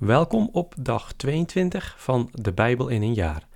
Welkom 0.00 0.48
op 0.52 0.74
dag 0.78 1.12
22 1.12 1.94
van 1.98 2.28
de 2.32 2.52
Bijbel 2.52 2.88
in 2.88 3.02
een 3.02 3.14
jaar. 3.14 3.48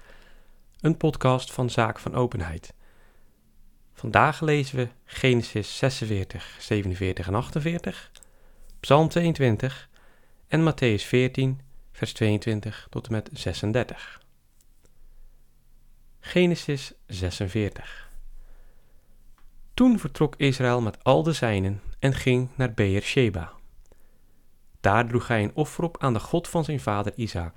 Een 0.81 0.97
podcast 0.97 1.53
van 1.53 1.71
Zaak 1.71 1.99
van 1.99 2.15
Openheid. 2.15 2.75
Vandaag 3.93 4.41
lezen 4.41 4.77
we 4.77 4.89
Genesis 5.05 5.77
46, 5.77 6.57
47 6.59 7.27
en 7.27 7.35
48, 7.35 8.11
Psalm 8.81 9.09
22 9.09 9.89
en 10.49 10.73
Matthäus 10.73 11.03
14, 11.07 11.61
vers 11.93 12.13
22 12.13 12.87
tot 12.91 13.07
en 13.07 13.13
met 13.13 13.31
36. 13.33 14.23
Genesis 16.21 16.93
46 17.07 18.11
Toen 19.75 19.99
vertrok 19.99 20.35
Israël 20.37 20.81
met 20.81 21.05
al 21.05 21.23
de 21.23 21.33
zijnen 21.33 21.81
en 21.99 22.15
ging 22.15 22.49
naar 22.55 22.73
Beersheba. 22.75 23.53
Daar 24.85 25.07
droeg 25.07 25.29
hij 25.29 25.43
een 25.43 25.55
offer 25.55 25.85
op 25.85 26.03
aan 26.03 26.13
de 26.13 26.21
God 26.21 26.49
van 26.49 26.65
zijn 26.65 26.81
vader 26.81 27.13
Isaac. 27.17 27.55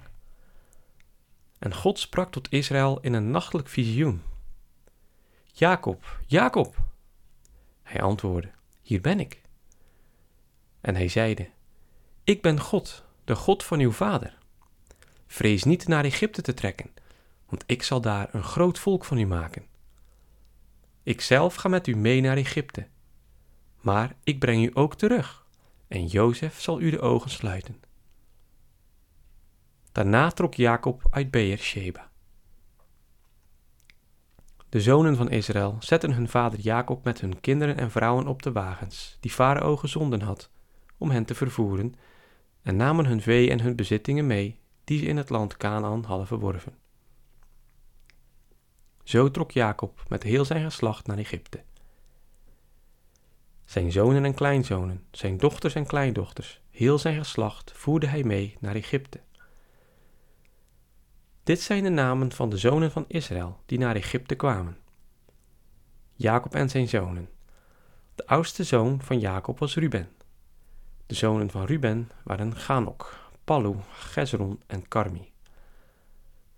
En 1.60 1.74
God 1.74 2.00
sprak 2.00 2.32
tot 2.32 2.52
Israël 2.52 3.00
in 3.02 3.14
een 3.14 3.32
nachtelijk 3.32 3.68
visioen. 3.68 4.22
Jacob, 5.52 6.20
Jacob. 6.26 6.76
Hij 7.84 8.02
antwoordde, 8.02 8.52
hier 8.82 9.02
ben 9.02 9.20
ik. 9.20 9.42
En 10.82 10.96
hij 10.96 11.08
zeide, 11.08 11.50
ik 12.24 12.42
ben 12.42 12.60
God, 12.60 13.04
de 13.24 13.36
God 13.36 13.64
van 13.64 13.80
uw 13.80 13.92
vader. 13.92 14.38
Vrees 15.26 15.64
niet 15.64 15.88
naar 15.88 16.04
Egypte 16.04 16.42
te 16.42 16.54
trekken, 16.54 16.90
want 17.46 17.64
ik 17.66 17.84
zal 17.84 18.02
daar 18.02 18.30
een 18.32 18.44
groot 18.44 18.80
volk 18.80 19.06
van 19.06 19.18
u 19.18 19.26
maken. 19.26 19.66
Ikzelf 21.04 21.56
ga 21.56 21.70
met 21.70 21.88
u 21.88 21.96
mee 21.96 22.22
naar 22.22 22.38
Egypte, 22.38 22.88
maar 23.82 24.16
ik 24.24 24.40
breng 24.40 24.66
u 24.66 24.72
ook 24.74 24.96
terug 24.96 25.46
en 25.88 26.06
Jozef 26.06 26.60
zal 26.62 26.82
u 26.82 26.90
de 26.90 27.00
ogen 27.00 27.30
sluiten. 27.30 27.82
Daarna 29.92 30.30
trok 30.30 30.54
Jacob 30.54 31.08
uit 31.10 31.32
Beersheba. 31.32 32.12
De 34.70 34.82
zonen 34.82 35.16
van 35.16 35.30
Israël 35.30 35.78
zetten 35.80 36.14
hun 36.14 36.30
vader 36.30 36.60
Jacob 36.60 37.04
met 37.04 37.22
hun 37.22 37.40
kinderen 37.40 37.78
en 37.78 37.92
vrouwen 37.92 38.28
op 38.28 38.42
de 38.42 38.52
wagens, 38.52 39.18
die 39.20 39.32
Farao 39.32 39.78
gezonden 39.78 40.22
had, 40.22 40.52
om 40.98 41.10
hen 41.10 41.26
te 41.26 41.36
vervoeren, 41.36 41.96
en 42.62 42.76
namen 42.76 43.06
hun 43.06 43.22
vee 43.22 43.50
en 43.50 43.62
hun 43.62 43.76
bezittingen 43.76 44.28
mee, 44.28 44.60
die 44.84 45.00
ze 45.00 45.06
in 45.06 45.18
het 45.18 45.30
land 45.30 45.58
Canaan 45.58 46.04
hadden 46.04 46.28
verworven. 46.28 46.78
Zo 49.04 49.32
trok 49.32 49.52
Jacob 49.52 50.04
met 50.08 50.24
heel 50.24 50.46
zijn 50.46 50.64
geslacht 50.64 51.08
naar 51.08 51.18
Egypte 51.18 51.64
zijn 53.68 53.92
zonen 53.92 54.26
en 54.26 54.34
kleinzonen, 54.34 55.04
zijn 55.12 55.38
dochters 55.38 55.76
en 55.76 55.86
kleindochters, 55.86 56.62
heel 56.70 57.00
zijn 57.00 57.18
geslacht 57.18 57.72
voerde 57.76 58.08
hij 58.08 58.24
mee 58.24 58.58
naar 58.60 58.76
Egypte. 58.76 59.20
Dit 61.44 61.62
zijn 61.62 61.84
de 61.84 61.90
namen 61.90 62.32
van 62.32 62.50
de 62.50 62.58
zonen 62.58 62.92
van 62.92 63.06
Israël 63.08 63.60
die 63.66 63.78
naar 63.78 63.96
Egypte 63.96 64.36
kwamen. 64.36 64.78
Jacob 66.14 66.56
en 66.56 66.70
zijn 66.70 66.88
zonen. 66.88 67.30
De 68.16 68.28
oudste 68.28 68.64
zoon 68.64 69.02
van 69.02 69.20
Jacob 69.20 69.60
was 69.60 69.76
Ruben. 69.76 70.10
De 71.06 71.16
zonen 71.16 71.50
van 71.50 71.66
Ruben 71.66 72.12
waren 72.24 72.56
Ganok, 72.56 73.30
Pallu, 73.44 73.76
Gezron 73.92 74.62
en 74.68 74.88
Karmi. 74.88 75.32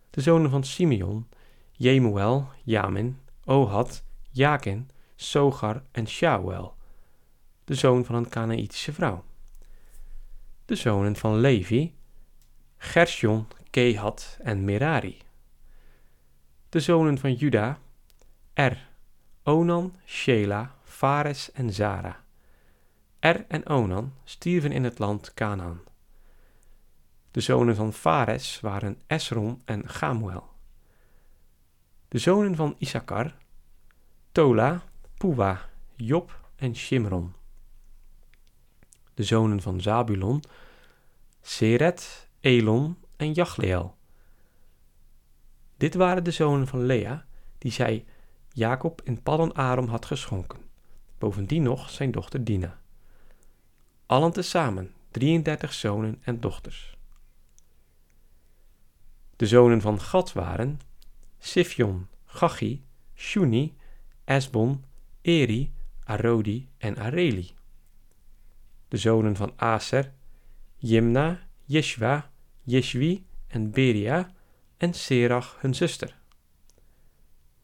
De 0.10 0.22
zonen 0.22 0.50
van 0.50 0.64
Simeon, 0.64 1.28
Jemuel, 1.72 2.48
Jamin, 2.64 3.20
Ohad, 3.46 4.04
Jakin, 4.32 4.90
Sogar 5.16 5.84
en 5.92 6.08
Shauel 6.08 6.78
de 7.70 7.75
zoon 7.75 8.06
van 8.06 8.16
een 8.16 8.30
Canaïtische 8.30 8.94
vrouw. 8.94 9.23
De 10.66 10.75
zonen 10.75 11.16
van 11.16 11.39
Levi, 11.39 11.95
Gershon, 12.78 13.48
Kehat 13.70 14.38
en 14.42 14.64
Merari. 14.64 15.17
De 16.70 16.80
zonen 16.80 17.17
van 17.17 17.34
Juda, 17.34 17.80
Er, 18.53 18.90
Onan, 19.44 19.96
Shela, 20.06 20.75
Fares 20.84 21.52
en 21.52 21.74
Zara. 21.74 22.24
Er 23.19 23.46
en 23.47 23.68
Onan 23.68 24.13
stierven 24.24 24.72
in 24.72 24.84
het 24.84 25.00
land 25.00 25.34
Canaan. 25.34 25.81
De 27.31 27.41
zonen 27.41 27.75
van 27.75 27.94
Fares 27.94 28.59
waren 28.59 29.01
Esron 29.07 29.62
en 29.66 29.90
Gamuel. 29.90 30.50
De 32.07 32.18
zonen 32.18 32.56
van 32.56 32.75
Issachar, 32.78 33.36
Tola, 34.31 34.84
Puwa, 35.18 35.69
Job 35.96 36.40
en 36.56 36.75
Shimron 36.75 37.38
de 39.19 39.25
zonen 39.25 39.62
van 39.62 39.81
Zabulon, 39.81 40.44
Seret, 41.41 42.28
Elon 42.40 42.97
en 43.16 43.31
Jachleel. 43.31 43.96
Dit 45.78 45.94
waren 45.94 46.24
de 46.24 46.31
zonen 46.31 46.68
van 46.68 46.85
Lea, 46.85 47.25
die 47.57 47.72
zij 47.72 48.06
Jacob 48.53 49.02
in 49.03 49.22
Paddan 49.22 49.53
Aram 49.53 49.88
had 49.88 50.06
geschonken. 50.06 50.59
Bovendien 51.18 51.63
nog 51.63 51.90
zijn 51.90 52.12
dochter 52.12 52.44
Dina. 52.44 52.80
Allen 54.06 54.31
tezamen 54.31 54.94
33 55.12 55.74
zonen 55.74 56.18
en 56.22 56.40
dochters. 56.40 56.97
De 59.36 59.47
zonen 59.47 59.81
van 59.81 60.01
Gad 60.01 60.34
waren 60.34 60.80
Sifjon, 61.40 62.07
Gachi, 62.25 62.86
Shuni, 63.16 63.75
Esbon, 64.24 64.84
Eri, 65.22 65.74
Arodi 66.03 66.69
en 66.78 66.97
Areli 66.97 67.57
de 68.89 68.97
zonen 68.97 69.35
van 69.35 69.51
Aser, 69.55 70.13
Jimna, 70.77 71.39
Jeshua, 71.66 72.31
Jeshwi 72.63 73.25
en 73.47 73.72
Beria 73.72 74.31
en 74.77 74.94
Serach 74.94 75.57
hun 75.59 75.75
zuster. 75.75 76.17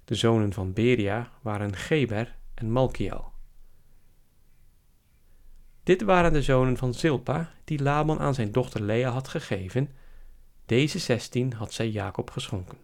De 0.06 0.16
zonen 0.16 0.54
van 0.54 0.74
Beria 0.74 1.32
waren 1.42 1.76
Geber 1.76 2.36
en 2.54 2.72
Malkiel. 2.72 3.34
Dit 5.84 6.02
waren 6.02 6.34
de 6.34 6.42
zonen 6.42 6.78
van 6.78 6.94
Zilpa, 6.94 7.52
die 7.64 7.82
Laban 7.82 8.20
aan 8.20 8.34
zijn 8.34 8.52
dochter 8.52 8.82
Lea 8.82 9.10
had 9.10 9.28
gegeven. 9.28 9.90
Deze 10.66 11.00
zestien 11.00 11.54
had 11.54 11.74
zij 11.74 11.90
Jacob 11.90 12.30
geschonken. 12.32 12.78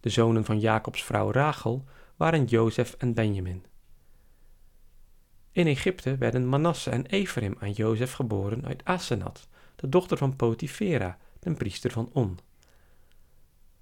De 0.00 0.08
zonen 0.08 0.44
van 0.44 0.58
Jacobs 0.58 1.04
vrouw 1.04 1.32
Rachel 1.32 1.84
waren 2.16 2.44
Jozef 2.44 2.94
en 2.98 3.14
Benjamin. 3.14 3.64
In 5.56 5.66
Egypte 5.66 6.16
werden 6.16 6.48
Manasse 6.48 6.90
en 6.90 7.06
Ephraim 7.06 7.56
aan 7.60 7.70
Jozef 7.70 8.12
geboren 8.12 8.64
uit 8.64 8.84
Asenat, 8.84 9.48
de 9.76 9.88
dochter 9.88 10.16
van 10.16 10.36
Potifera, 10.36 11.18
de 11.38 11.54
priester 11.54 11.90
van 11.90 12.10
On. 12.12 12.38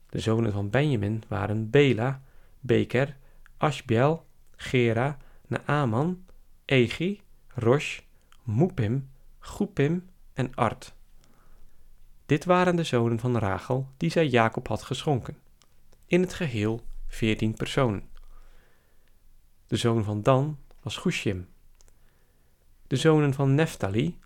De 0.08 0.18
zonen 0.18 0.52
van 0.52 0.70
Benjamin 0.70 1.22
waren 1.28 1.70
Bela, 1.70 2.22
Beker, 2.60 3.16
Ashbel, 3.56 4.26
Gera, 4.56 5.16
Naaman, 5.46 6.24
Egi, 6.64 7.20
Rosh, 7.48 8.00
Mupim, 8.42 9.10
Gupim 9.38 10.08
en 10.32 10.54
Art. 10.54 10.94
Dit 12.26 12.44
waren 12.44 12.76
de 12.76 12.84
zonen 12.84 13.18
van 13.18 13.38
Rachel 13.38 13.88
die 13.96 14.10
zij 14.10 14.26
Jacob 14.26 14.68
had 14.68 14.82
geschonken. 14.82 15.36
In 16.06 16.20
het 16.20 16.34
geheel 16.34 16.80
veertien 17.06 17.54
personen. 17.54 18.08
De 19.66 19.76
zoon 19.76 20.04
van 20.04 20.22
Dan 20.22 20.58
was 20.82 20.96
Gushim 20.96 21.52
de 22.86 22.96
zonen 22.96 23.34
van 23.34 23.54
Neftali, 23.54 24.18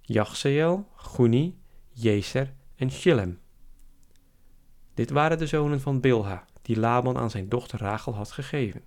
Jachseel, 0.00 0.88
Guni, 0.94 1.58
Jezer 1.90 2.54
en 2.76 2.90
Shillem. 2.90 3.40
Dit 4.94 5.10
waren 5.10 5.38
de 5.38 5.46
zonen 5.46 5.80
van 5.80 6.00
Bilha, 6.00 6.46
die 6.62 6.78
Laban 6.78 7.18
aan 7.18 7.30
zijn 7.30 7.48
dochter 7.48 7.78
Rachel 7.78 8.14
had 8.14 8.32
gegeven. 8.32 8.82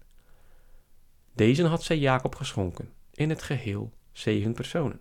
Deze 1.34 1.66
had 1.66 1.84
zij 1.84 1.98
Jacob 1.98 2.36
geschonken, 2.36 2.94
in 3.14 3.30
het 3.30 3.42
geheel 3.42 3.94
zeven 4.12 4.54
personen. 4.54 5.00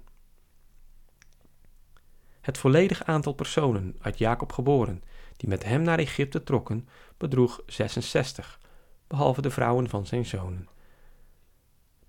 Het 2.41 2.59
volledige 2.59 3.05
aantal 3.05 3.33
personen 3.33 3.97
uit 4.01 4.19
Jacob 4.19 4.53
geboren, 4.53 5.03
die 5.37 5.49
met 5.49 5.65
hem 5.65 5.83
naar 5.83 5.99
Egypte 5.99 6.43
trokken, 6.43 6.89
bedroeg 7.17 7.63
66, 7.67 8.61
behalve 9.07 9.43
de 9.43 9.51
vrouwen 9.51 9.89
van 9.89 10.07
zijn 10.07 10.27
zonen 10.27 10.69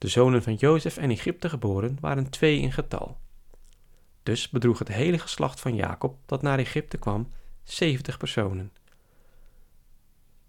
de 0.02 0.08
zonen 0.08 0.44
van 0.44 0.54
Jozef 0.54 0.98
en 0.98 1.10
Egypte 1.10 1.50
geboren 1.50 1.98
waren 2.00 2.30
twee 2.30 2.60
in 2.60 2.72
getal. 2.72 3.18
Dus 4.24 4.50
bedroeg 4.50 4.80
het 4.80 4.88
hele 4.88 5.20
geslacht 5.20 5.60
van 5.60 5.76
Jacob 5.76 6.18
dat 6.26 6.42
naar 6.42 6.60
Egypte 6.60 6.98
kwam 6.98 7.32
70 7.64 8.18
personen. 8.18 8.72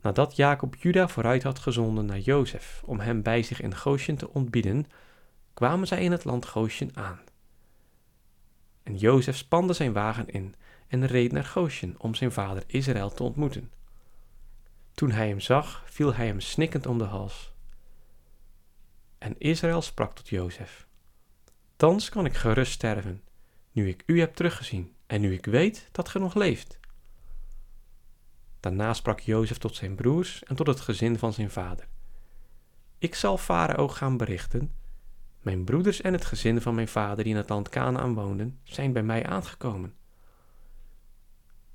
Nadat 0.01 0.37
Jacob 0.37 0.77
Juda 0.77 1.09
vooruit 1.09 1.43
had 1.43 1.59
gezonden 1.59 2.07
naar 2.07 2.19
Jozef 2.19 2.83
om 2.85 3.01
hem 3.01 3.23
bij 3.23 3.43
zich 3.43 3.61
in 3.61 3.77
Goshen 3.77 4.17
te 4.17 4.31
ontbieden, 4.33 4.87
kwamen 5.55 5.87
zij 5.87 6.03
in 6.03 6.13
het 6.13 6.25
land 6.25 6.47
Goshen 6.47 6.91
aan. 6.95 7.21
En 8.83 8.97
Jozef 8.97 9.37
spande 9.37 9.73
zijn 9.73 9.93
wagen 9.93 10.29
in 10.29 10.55
en 10.89 11.07
reed 11.07 11.33
naar 11.33 11.45
Goshen 11.45 11.95
om 11.99 12.15
zijn 12.15 12.33
vader 12.33 12.65
Israël 12.67 13.11
te 13.11 13.23
ontmoeten. 13.23 13.71
Toen 14.95 15.11
hij 15.11 15.29
hem 15.29 15.41
zag, 15.41 15.83
viel 15.87 16.15
hij 16.15 16.27
hem 16.27 16.41
snikkend 16.41 16.87
om 16.87 16.99
de 16.99 17.05
hals. 17.05 17.52
En 19.23 19.35
Israël 19.39 19.83
sprak 19.83 20.15
tot 20.15 20.29
Jozef: 20.29 20.87
Thans 21.77 22.09
kan 22.09 22.25
ik 22.25 22.35
gerust 22.35 22.73
sterven, 22.73 23.23
nu 23.73 23.89
ik 23.89 24.03
u 24.07 24.21
heb 24.21 24.35
teruggezien 24.35 24.95
en 25.07 25.21
nu 25.21 25.33
ik 25.33 25.45
weet 25.45 25.89
dat 25.93 26.09
ge 26.09 26.19
nog 26.19 26.35
leeft. 26.35 26.79
Daarna 28.61 28.95
sprak 28.95 29.21
Jozef 29.21 29.59
tot 29.59 29.75
zijn 29.75 29.95
broers 29.95 30.45
en 30.45 30.57
tot 30.57 30.67
het 30.67 30.81
gezin 30.81 31.19
van 31.19 31.33
zijn 31.33 31.51
vader. 31.51 31.89
Ik 32.99 33.15
zal 33.15 33.39
Farao 33.39 33.89
gaan 33.89 34.17
berichten. 34.17 34.73
Mijn 35.41 35.65
broeders 35.65 36.01
en 36.01 36.13
het 36.13 36.25
gezin 36.25 36.61
van 36.61 36.75
mijn 36.75 36.89
vader 36.89 37.25
die 37.25 37.33
in 37.33 37.39
het 37.39 37.49
land 37.49 37.69
Canaan 37.69 38.15
woonden, 38.15 38.59
zijn 38.63 38.93
bij 38.93 39.03
mij 39.03 39.27
aangekomen. 39.27 39.95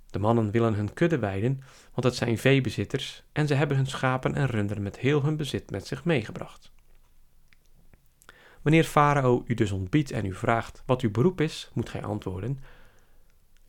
De 0.09 0.19
mannen 0.19 0.51
willen 0.51 0.73
hun 0.73 0.93
kudde 0.93 1.19
weiden, 1.19 1.61
want 1.91 2.03
het 2.05 2.15
zijn 2.15 2.37
veebezitters 2.37 3.23
en 3.31 3.47
ze 3.47 3.53
hebben 3.53 3.77
hun 3.77 3.87
schapen 3.87 4.35
en 4.35 4.45
runderen 4.45 4.83
met 4.83 4.99
heel 4.99 5.23
hun 5.23 5.37
bezit 5.37 5.71
met 5.71 5.87
zich 5.87 6.05
meegebracht. 6.05 6.75
Wanneer 8.67 8.85
Farao 8.85 9.43
u 9.45 9.53
dus 9.53 9.71
ontbiedt 9.71 10.11
en 10.11 10.25
u 10.25 10.33
vraagt 10.33 10.83
wat 10.85 11.01
uw 11.01 11.11
beroep 11.11 11.41
is, 11.41 11.69
moet 11.73 11.89
gij 11.89 12.03
antwoorden: 12.03 12.63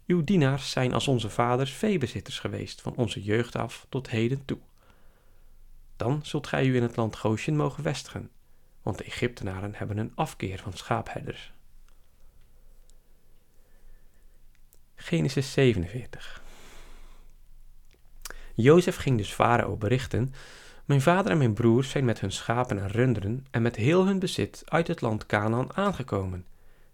Uw 0.07 0.25
dienaars 0.25 0.71
zijn 0.71 0.93
als 0.93 1.09
onze 1.09 1.31
vaders 1.31 1.73
veebezitters 1.73 2.39
geweest 2.39 2.81
van 2.81 2.95
onze 2.95 3.23
jeugd 3.23 3.57
af 3.57 3.87
tot 3.89 4.11
heden 4.11 4.45
toe. 4.45 4.59
Dan 5.97 6.21
zult 6.23 6.47
gij 6.47 6.67
u 6.67 6.77
in 6.77 6.83
het 6.83 6.97
land 6.97 7.17
Goshen 7.17 7.57
mogen 7.57 7.83
vestigen, 7.83 8.31
want 8.83 8.99
de 8.99 9.05
Egyptenaren 9.05 9.75
hebben 9.75 9.99
een 9.99 10.13
afkeer 10.15 10.59
van 10.59 10.73
schaapherders. 10.73 11.53
Genesis 14.95 15.53
47 15.53 16.43
Jozef 18.55 18.97
ging 18.97 19.17
dus 19.17 19.33
Farao 19.33 19.77
berichten 19.77 20.35
mijn 20.89 21.03
vader 21.03 21.33
en 21.33 21.39
mijn 21.39 21.55
broers 21.55 21.91
zijn 21.91 22.05
met 22.05 22.21
hun 22.21 22.33
schapen 22.33 22.79
en 22.79 22.89
runderen 22.89 23.47
en 23.51 23.63
met 23.63 23.77
heel 23.77 24.07
hun 24.07 24.19
bezit 24.19 24.63
uit 24.65 24.87
het 24.87 25.01
land 25.01 25.27
Canaan 25.27 25.77
aangekomen 25.77 26.47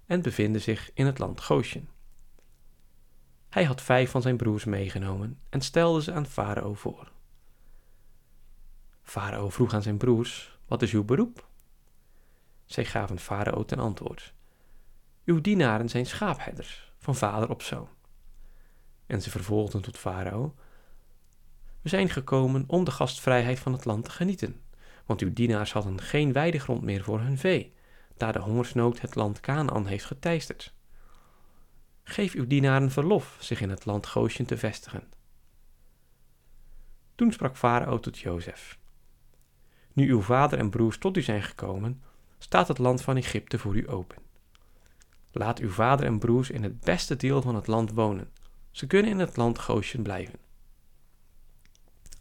en 0.07 0.23
bevinden 0.23 0.61
zich 0.61 0.91
in 0.95 1.07
het 1.07 1.19
land 1.19 1.41
Goshen. 1.41 1.89
Hij 3.49 3.65
had 3.65 3.83
vijf 3.83 4.11
van 4.11 4.23
zijn 4.23 4.37
broers 4.37 4.65
meegenomen 4.65 5.39
en 5.49 5.61
stelde 5.61 6.03
ze 6.03 6.13
aan 6.13 6.27
Farao 6.27 6.75
voor. 6.75 7.13
Farao 9.03 9.49
vroeg 9.49 9.75
aan 9.75 9.83
zijn 9.83 9.97
broers: 9.97 10.59
Wat 10.67 10.83
is 10.83 10.93
uw 10.93 11.05
beroep? 11.05 11.49
Zij 12.65 12.85
gaven 12.85 13.19
Farao 13.19 13.65
ten 13.65 13.79
antwoord: 13.79 14.35
Uw 15.25 15.41
dienaren 15.41 15.89
zijn 15.89 16.07
schaapherders, 16.07 16.93
van 16.99 17.15
vader 17.15 17.51
op 17.51 17.63
zoon. 17.63 17.89
En 19.07 19.23
ze 19.23 19.31
vervolgden 19.31 19.83
tot 19.83 19.99
Farao: 19.99 20.55
we 21.85 21.91
zijn 21.91 22.09
gekomen 22.09 22.65
om 22.67 22.85
de 22.85 22.91
gastvrijheid 22.91 23.59
van 23.59 23.73
het 23.73 23.85
land 23.85 24.05
te 24.05 24.11
genieten, 24.11 24.61
want 25.07 25.21
uw 25.21 25.33
dienaars 25.33 25.73
hadden 25.73 26.01
geen 26.01 26.33
weidegrond 26.33 26.83
meer 26.83 27.03
voor 27.03 27.21
hun 27.21 27.39
vee, 27.39 27.73
daar 28.17 28.33
de 28.33 28.39
hongersnood 28.39 29.01
het 29.01 29.15
land 29.15 29.41
Canaan 29.41 29.87
heeft 29.87 30.05
geteisterd. 30.05 30.75
Geef 32.03 32.35
uw 32.35 32.47
dienaren 32.47 32.91
verlof 32.91 33.37
zich 33.41 33.61
in 33.61 33.71
het 33.71 33.85
land 33.85 34.07
Goshen 34.07 34.47
te 34.47 34.57
vestigen. 34.57 35.03
Toen 37.15 37.33
sprak 37.33 37.57
Farao 37.57 38.01
tot 38.01 38.19
Jozef. 38.19 38.79
Nu 39.93 40.11
uw 40.11 40.21
vader 40.21 40.59
en 40.59 40.71
broers 40.71 40.99
tot 40.99 41.17
u 41.17 41.23
zijn 41.23 41.43
gekomen, 41.43 42.03
staat 42.39 42.69
het 42.69 42.79
land 42.79 43.03
van 43.03 43.17
Egypte 43.17 43.59
voor 43.59 43.77
u 43.77 43.89
open. 43.89 44.19
Laat 45.33 45.59
uw 45.59 45.71
vader 45.71 46.07
en 46.07 46.19
broers 46.19 46.51
in 46.51 46.63
het 46.63 46.81
beste 46.81 47.17
deel 47.17 47.43
van 47.43 47.55
het 47.55 47.67
land 47.67 47.91
wonen. 47.91 48.31
Ze 48.71 48.87
kunnen 48.87 49.11
in 49.11 49.19
het 49.19 49.37
land 49.37 49.59
Goshen 49.59 50.03
blijven. 50.03 50.44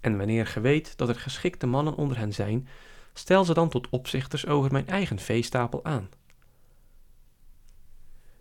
En 0.04 0.18
wanneer 0.18 0.48
ge 0.48 0.60
weet 0.60 0.98
dat 0.98 1.10
er 1.10 1.16
geschikte 1.16 1.66
mannen 1.66 1.96
onder 1.96 2.18
hen 2.18 2.34
zijn, 2.34 2.68
stel 3.14 3.46
ze 3.46 3.54
dan 3.54 3.70
tot 3.70 3.90
opzichters 3.90 4.46
over 4.48 4.72
mijn 4.72 4.88
eigen 4.88 5.20
veestapel 5.20 5.86
aan. 5.86 6.10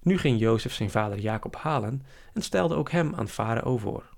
Nu 0.00 0.18
ging 0.18 0.38
Jozef 0.38 0.72
zijn 0.72 0.90
vader 0.90 1.18
Jacob 1.18 1.56
halen 1.56 2.02
en 2.32 2.42
stelde 2.42 2.74
ook 2.74 2.90
hem 2.90 3.14
aan 3.14 3.28
Farao 3.28 3.78
voor. 3.78 4.08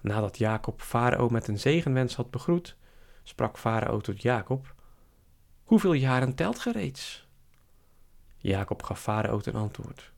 Nadat 0.00 0.38
Jacob 0.38 0.80
Farao 0.80 1.28
met 1.28 1.48
een 1.48 1.58
zegenwens 1.58 2.14
had 2.14 2.30
begroet, 2.30 2.76
sprak 3.22 3.58
Farao 3.58 4.00
tot 4.00 4.22
Jacob: 4.22 4.74
Hoeveel 5.64 5.92
jaren 5.92 6.34
telt 6.34 6.58
ge 6.58 6.72
reeds? 6.72 7.28
Jacob 8.36 8.82
gaf 8.82 9.00
Farao 9.00 9.40
ten 9.40 9.54
antwoord: 9.54 10.12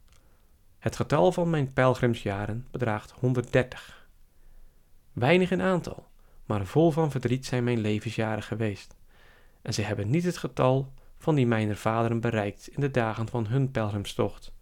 Het 0.78 0.96
getal 0.96 1.32
van 1.32 1.50
mijn 1.50 1.72
pelgrimsjaren 1.72 2.66
bedraagt 2.70 3.10
130. 3.10 4.01
Weinig 5.12 5.50
in 5.50 5.62
aantal, 5.62 6.06
maar 6.44 6.66
vol 6.66 6.90
van 6.90 7.10
verdriet 7.10 7.46
zijn 7.46 7.64
mijn 7.64 7.78
levensjaren 7.78 8.42
geweest. 8.42 8.96
En 9.62 9.74
zij 9.74 9.84
hebben 9.84 10.10
niet 10.10 10.24
het 10.24 10.36
getal 10.36 10.92
van 11.18 11.34
die 11.34 11.46
mijner 11.46 11.76
vaderen 11.76 12.20
bereikt 12.20 12.68
in 12.68 12.80
de 12.80 12.90
dagen 12.90 13.28
van 13.28 13.46
hun 13.46 13.70
pelgrimstocht. 13.70 14.52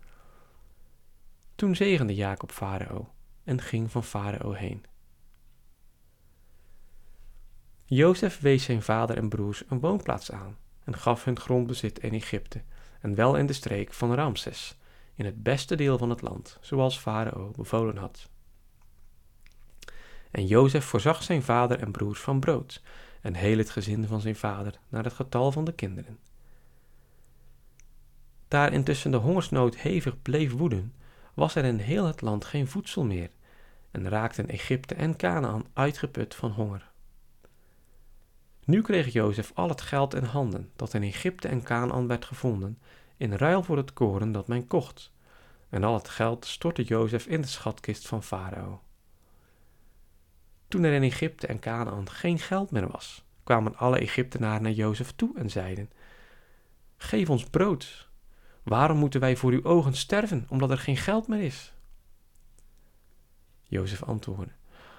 Toen 1.55 1.76
zegende 1.76 2.14
Jacob 2.14 2.52
Farao 2.52 3.12
en 3.44 3.61
ging 3.61 3.91
van 3.91 4.05
Farao 4.05 4.52
heen. 4.52 4.85
Jozef 7.85 8.41
wees 8.41 8.64
zijn 8.64 8.82
vader 8.82 9.17
en 9.17 9.29
broers 9.29 9.62
een 9.69 9.81
woonplaats 9.81 10.32
aan 10.32 10.56
en 10.85 10.97
gaf 10.97 11.25
hun 11.25 11.38
grondbezit 11.38 11.99
in 11.99 12.12
Egypte 12.12 12.62
en 13.00 13.14
wel 13.14 13.37
in 13.37 13.47
de 13.47 13.52
streek 13.52 13.93
van 13.93 14.14
Ramses, 14.14 14.76
in 15.14 15.25
het 15.25 15.43
beste 15.43 15.75
deel 15.75 15.99
van 15.99 16.11
het 16.11 16.23
land, 16.23 16.58
zoals 16.61 16.99
Farao 16.99 17.50
bevolen 17.56 17.97
had. 17.97 18.29
En 20.31 20.47
Jozef 20.47 20.85
voorzag 20.85 21.23
zijn 21.23 21.43
vader 21.43 21.79
en 21.79 21.91
broers 21.91 22.21
van 22.21 22.41
brood, 22.41 22.82
en 23.21 23.35
heel 23.35 23.59
het 23.59 23.71
gezin 23.71 24.06
van 24.06 24.21
zijn 24.21 24.37
vader 24.37 24.79
naar 24.88 25.05
het 25.05 25.12
getal 25.12 25.53
van 25.53 25.65
de 25.65 25.73
kinderen. 25.73 26.19
Daar 28.49 28.73
intussen 28.73 29.11
de 29.11 29.17
hongersnood 29.17 29.77
hevig 29.77 30.23
bleef 30.23 30.53
woeden, 30.53 30.94
was 31.35 31.55
er 31.55 31.65
in 31.65 31.79
heel 31.79 32.06
het 32.06 32.21
land 32.21 32.44
geen 32.44 32.67
voedsel 32.67 33.05
meer, 33.05 33.31
en 33.91 34.09
raakten 34.09 34.49
Egypte 34.49 34.94
en 34.94 35.17
Canaan 35.17 35.65
uitgeput 35.73 36.35
van 36.35 36.50
honger. 36.50 36.91
Nu 38.65 38.83
kreeg 38.83 39.12
Jozef 39.12 39.53
al 39.55 39.69
het 39.69 39.81
geld 39.81 40.15
in 40.15 40.25
handen 40.25 40.71
dat 40.76 40.94
in 40.94 41.03
Egypte 41.03 41.49
en 41.49 41.62
Canaan 41.62 42.06
werd 42.06 42.25
gevonden, 42.25 42.79
in 43.17 43.35
ruil 43.35 43.62
voor 43.62 43.76
het 43.76 43.93
koren 43.93 44.33
dat 44.33 44.49
men 44.49 44.67
kocht, 44.67 45.12
en 45.69 45.85
al 45.85 45.94
het 45.94 46.09
geld 46.09 46.47
stortte 46.47 46.83
Jozef 46.83 47.26
in 47.26 47.41
de 47.41 47.47
schatkist 47.47 48.09
van 48.09 48.23
Farao. 48.23 48.83
Toen 50.70 50.84
er 50.84 50.93
in 50.93 51.02
Egypte 51.02 51.46
en 51.46 51.58
Canaan 51.58 52.11
geen 52.11 52.38
geld 52.38 52.70
meer 52.70 52.90
was, 52.90 53.25
kwamen 53.44 53.76
alle 53.76 53.99
Egyptenaren 53.99 54.62
naar 54.62 54.72
Jozef 54.72 55.12
toe 55.17 55.38
en 55.38 55.50
zeiden: 55.50 55.90
Geef 56.96 57.31
ons 57.31 57.44
brood. 57.44 58.08
Waarom 58.62 58.99
moeten 58.99 59.20
wij 59.20 59.37
voor 59.37 59.52
uw 59.52 59.64
ogen 59.64 59.94
sterven, 59.94 60.46
omdat 60.49 60.70
er 60.70 60.78
geen 60.78 60.96
geld 60.96 61.28
meer 61.28 61.43
is? 61.43 61.72
Jozef 63.62 64.02
antwoordde: 64.02 64.54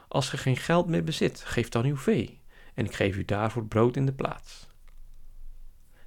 Als 0.08 0.30
ge 0.30 0.38
geen 0.38 0.58
geld 0.58 0.88
meer 0.88 1.04
bezit, 1.04 1.42
geef 1.46 1.70
dan 1.70 1.86
uw 1.86 1.98
vee, 1.98 2.42
en 2.74 2.86
ik 2.86 2.96
geef 2.96 3.16
u 3.16 3.26
daarvoor 3.26 3.66
brood 3.66 3.96
in 3.96 4.06
de 4.06 4.14
plaats. 4.14 4.68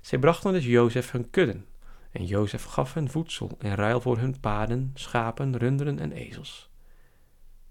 Zij 0.00 0.18
brachten 0.18 0.52
dus 0.52 0.64
Jozef 0.64 1.10
hun 1.10 1.30
kudden, 1.30 1.66
en 2.10 2.26
Jozef 2.26 2.64
gaf 2.64 2.94
hen 2.94 3.10
voedsel 3.10 3.56
in 3.60 3.74
ruil 3.74 4.00
voor 4.00 4.18
hun 4.18 4.40
paarden, 4.40 4.90
schapen, 4.94 5.56
runderen 5.56 5.98
en 5.98 6.12
ezels. 6.12 6.72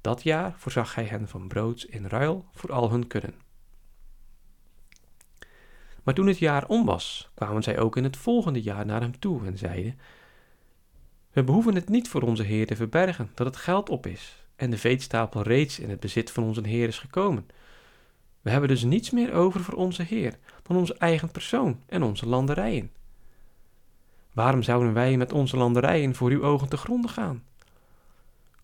Dat 0.04 0.24
jaar 0.24 0.54
voorzag 0.58 0.96
hij 0.96 1.06
hen 1.06 1.28
van 1.28 1.48
brood 1.48 1.84
in 1.84 2.06
ruil 2.06 2.46
voor 2.54 2.72
al 2.72 2.92
hun 2.92 3.08
kudden. 3.08 3.34
Maar 6.04 6.14
toen 6.14 6.28
het 6.28 6.38
jaar 6.38 6.68
om 6.68 6.86
was, 6.86 7.30
kwamen 7.34 7.64
zij 7.64 7.80
ook 7.80 7.98
in 7.98 8.04
het 8.04 8.18
volgende 8.18 8.62
jaar 8.62 8.86
naar 8.86 9.02
hem 9.02 9.20
toe 9.20 9.46
en 9.46 9.58
zeiden: 9.58 10.00
We 11.32 11.44
behoeven 11.44 11.76
het 11.76 11.90
niet 11.90 12.10
voor 12.10 12.22
onze 12.22 12.44
Heer 12.44 12.68
te 12.68 12.76
verbergen 12.76 13.32
dat 13.34 13.48
het 13.48 13.56
geld 13.56 13.90
op 13.90 14.06
is 14.08 14.46
en 14.56 14.70
de 14.70 14.78
veetstapel 14.78 15.42
reeds 15.42 15.80
in 15.80 15.90
het 15.90 16.00
bezit 16.00 16.32
van 16.32 16.44
onze 16.44 16.68
Heer 16.68 16.88
is 16.88 17.00
gekomen. 17.00 17.48
We 18.42 18.50
hebben 18.50 18.70
dus 18.70 18.84
niets 18.84 19.10
meer 19.10 19.34
over 19.34 19.60
voor 19.60 19.76
onze 19.76 20.04
Heer 20.04 20.38
dan 20.64 20.78
onze 20.78 20.98
eigen 20.98 21.32
persoon 21.32 21.82
en 21.88 22.04
onze 22.04 22.28
landerijen. 22.28 22.92
Waarom 24.34 24.64
zouden 24.64 24.94
wij 24.94 25.18
met 25.18 25.34
onze 25.34 25.58
landerijen 25.58 26.16
voor 26.16 26.30
uw 26.30 26.44
ogen 26.44 26.70
te 26.70 26.78
gronden 26.78 27.10
gaan? 27.10 27.44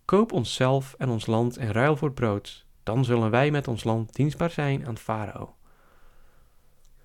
Koop 0.10 0.32
onszelf 0.32 0.96
en 0.98 1.10
ons 1.10 1.25
land 1.25 1.58
in 1.58 1.70
ruil 1.70 1.96
voor 1.96 2.12
brood, 2.12 2.66
dan 2.84 3.06
zullen 3.06 3.30
wij 3.30 3.51
met 3.51 3.68
ons 3.68 3.84
land 3.84 4.16
dienstbaar 4.16 4.50
zijn 4.50 4.88
aan 4.88 4.98
Farao. 4.98 5.56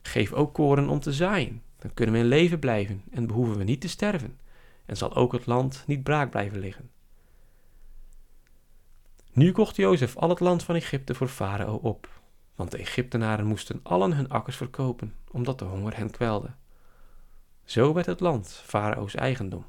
Geef 0.03 0.33
ook 0.33 0.55
koren 0.55 0.89
om 0.89 1.01
te 1.01 1.13
zaaien, 1.13 1.63
dan 1.79 1.95
kunnen 1.95 2.15
we 2.15 2.21
in 2.21 2.27
leven 2.27 2.59
blijven 2.59 3.03
en 3.11 3.27
behoeven 3.27 3.57
we 3.57 3.65
niet 3.65 3.81
te 3.81 3.89
sterven, 3.89 4.39
en 4.87 4.97
zal 4.97 5.15
ook 5.15 5.33
het 5.33 5.47
land 5.47 5.85
niet 5.87 6.03
braak 6.03 6.31
blijven 6.31 6.59
liggen. 6.59 6.91
Nu 9.33 9.53
kocht 9.53 9.77
Jozef 9.77 10.17
al 10.17 10.29
het 10.29 10.41
land 10.41 10.63
van 10.63 10.75
Egypte 10.75 11.15
voor 11.15 11.29
Farao 11.29 11.75
op, 11.75 12.21
want 12.55 12.71
de 12.71 12.79
Egyptenaren 12.79 13.47
moesten 13.47 13.81
allen 13.83 14.13
hun 14.13 14.29
akkers 14.29 14.57
verkopen, 14.57 15.15
omdat 15.31 15.59
de 15.59 15.65
honger 15.65 15.97
hen 15.97 16.11
kwelde. 16.11 16.51
Zo 17.65 17.93
werd 17.93 18.07
het 18.07 18.21
land 18.21 18.63
Farao's 18.65 19.15
eigendom. 19.15 19.65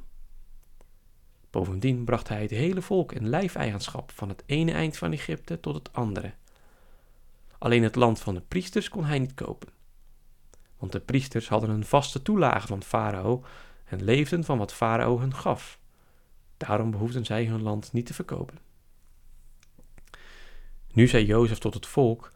Bovendien 1.55 2.03
bracht 2.03 2.27
hij 2.27 2.41
het 2.41 2.51
hele 2.51 2.81
volk 2.81 3.11
in 3.11 3.29
lijfeigenschap 3.29 4.11
van 4.11 4.29
het 4.29 4.43
ene 4.45 4.71
eind 4.71 4.97
van 4.97 5.11
Egypte 5.11 5.59
tot 5.59 5.75
het 5.75 5.93
andere. 5.93 6.33
Alleen 7.57 7.83
het 7.83 7.95
land 7.95 8.19
van 8.19 8.33
de 8.33 8.41
priesters 8.41 8.89
kon 8.89 9.05
hij 9.05 9.19
niet 9.19 9.33
kopen. 9.33 9.69
Want 10.77 10.91
de 10.91 10.99
priesters 10.99 11.47
hadden 11.47 11.69
een 11.69 11.85
vaste 11.85 12.21
toelage 12.21 12.67
van 12.67 12.83
Farao 12.83 13.43
en 13.85 14.03
leefden 14.03 14.43
van 14.43 14.57
wat 14.57 14.73
Farao 14.73 15.19
hun 15.19 15.35
gaf. 15.35 15.79
Daarom 16.57 16.91
behoefden 16.91 17.25
zij 17.25 17.45
hun 17.45 17.61
land 17.61 17.93
niet 17.93 18.05
te 18.05 18.13
verkopen. 18.13 18.57
Nu 20.91 21.07
zei 21.07 21.25
Jozef 21.25 21.57
tot 21.57 21.73
het 21.73 21.87
volk: 21.87 22.31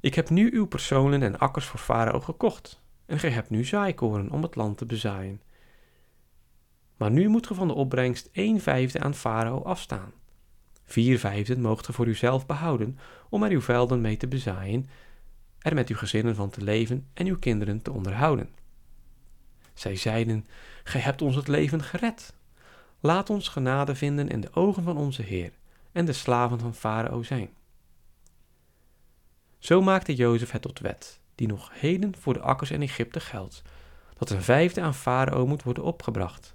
Ik 0.00 0.14
heb 0.14 0.30
nu 0.30 0.52
uw 0.52 0.66
personen 0.66 1.22
en 1.22 1.38
akkers 1.38 1.66
voor 1.66 1.80
Farao 1.80 2.20
gekocht, 2.20 2.82
en 3.06 3.18
gij 3.18 3.30
hebt 3.30 3.50
nu 3.50 3.64
zaaikoren 3.64 4.30
om 4.30 4.42
het 4.42 4.54
land 4.54 4.78
te 4.78 4.86
bezaaien. 4.86 5.40
Maar 6.96 7.10
nu 7.10 7.28
moet 7.28 7.46
ge 7.46 7.54
van 7.54 7.68
de 7.68 7.74
opbrengst 7.74 8.28
een 8.32 8.60
vijfde 8.60 9.00
aan 9.00 9.14
Farao 9.14 9.62
afstaan. 9.62 10.12
Vier 10.84 11.18
vijfden 11.18 11.60
moogt 11.60 11.86
ge 11.86 11.92
voor 11.92 12.06
uzelf 12.06 12.46
behouden 12.46 12.98
om 13.28 13.42
er 13.42 13.50
uw 13.50 13.60
velden 13.60 14.00
mee 14.00 14.16
te 14.16 14.28
bezaaien, 14.28 14.88
er 15.58 15.74
met 15.74 15.88
uw 15.88 15.96
gezinnen 15.96 16.34
van 16.34 16.50
te 16.50 16.62
leven 16.62 17.06
en 17.14 17.26
uw 17.26 17.38
kinderen 17.38 17.82
te 17.82 17.92
onderhouden. 17.92 18.48
Zij 19.74 19.96
zeiden: 19.96 20.46
Gij 20.84 21.00
hebt 21.00 21.22
ons 21.22 21.36
het 21.36 21.48
leven 21.48 21.82
gered. 21.82 22.34
Laat 23.00 23.30
ons 23.30 23.48
genade 23.48 23.94
vinden 23.94 24.28
in 24.28 24.40
de 24.40 24.54
ogen 24.54 24.82
van 24.82 24.96
onze 24.96 25.22
Heer 25.22 25.52
en 25.92 26.04
de 26.04 26.12
slaven 26.12 26.58
van 26.58 26.74
Farao 26.74 27.22
zijn. 27.22 27.50
Zo 29.58 29.82
maakte 29.82 30.14
Jozef 30.14 30.50
het 30.50 30.62
tot 30.62 30.78
wet, 30.78 31.20
die 31.34 31.46
nog 31.46 31.70
heden 31.72 32.16
voor 32.18 32.34
de 32.34 32.40
akkers 32.40 32.70
in 32.70 32.82
Egypte 32.82 33.20
geldt, 33.20 33.62
dat 34.18 34.30
een 34.30 34.42
vijfde 34.42 34.80
aan 34.80 34.94
Farao 34.94 35.46
moet 35.46 35.62
worden 35.62 35.84
opgebracht. 35.84 36.54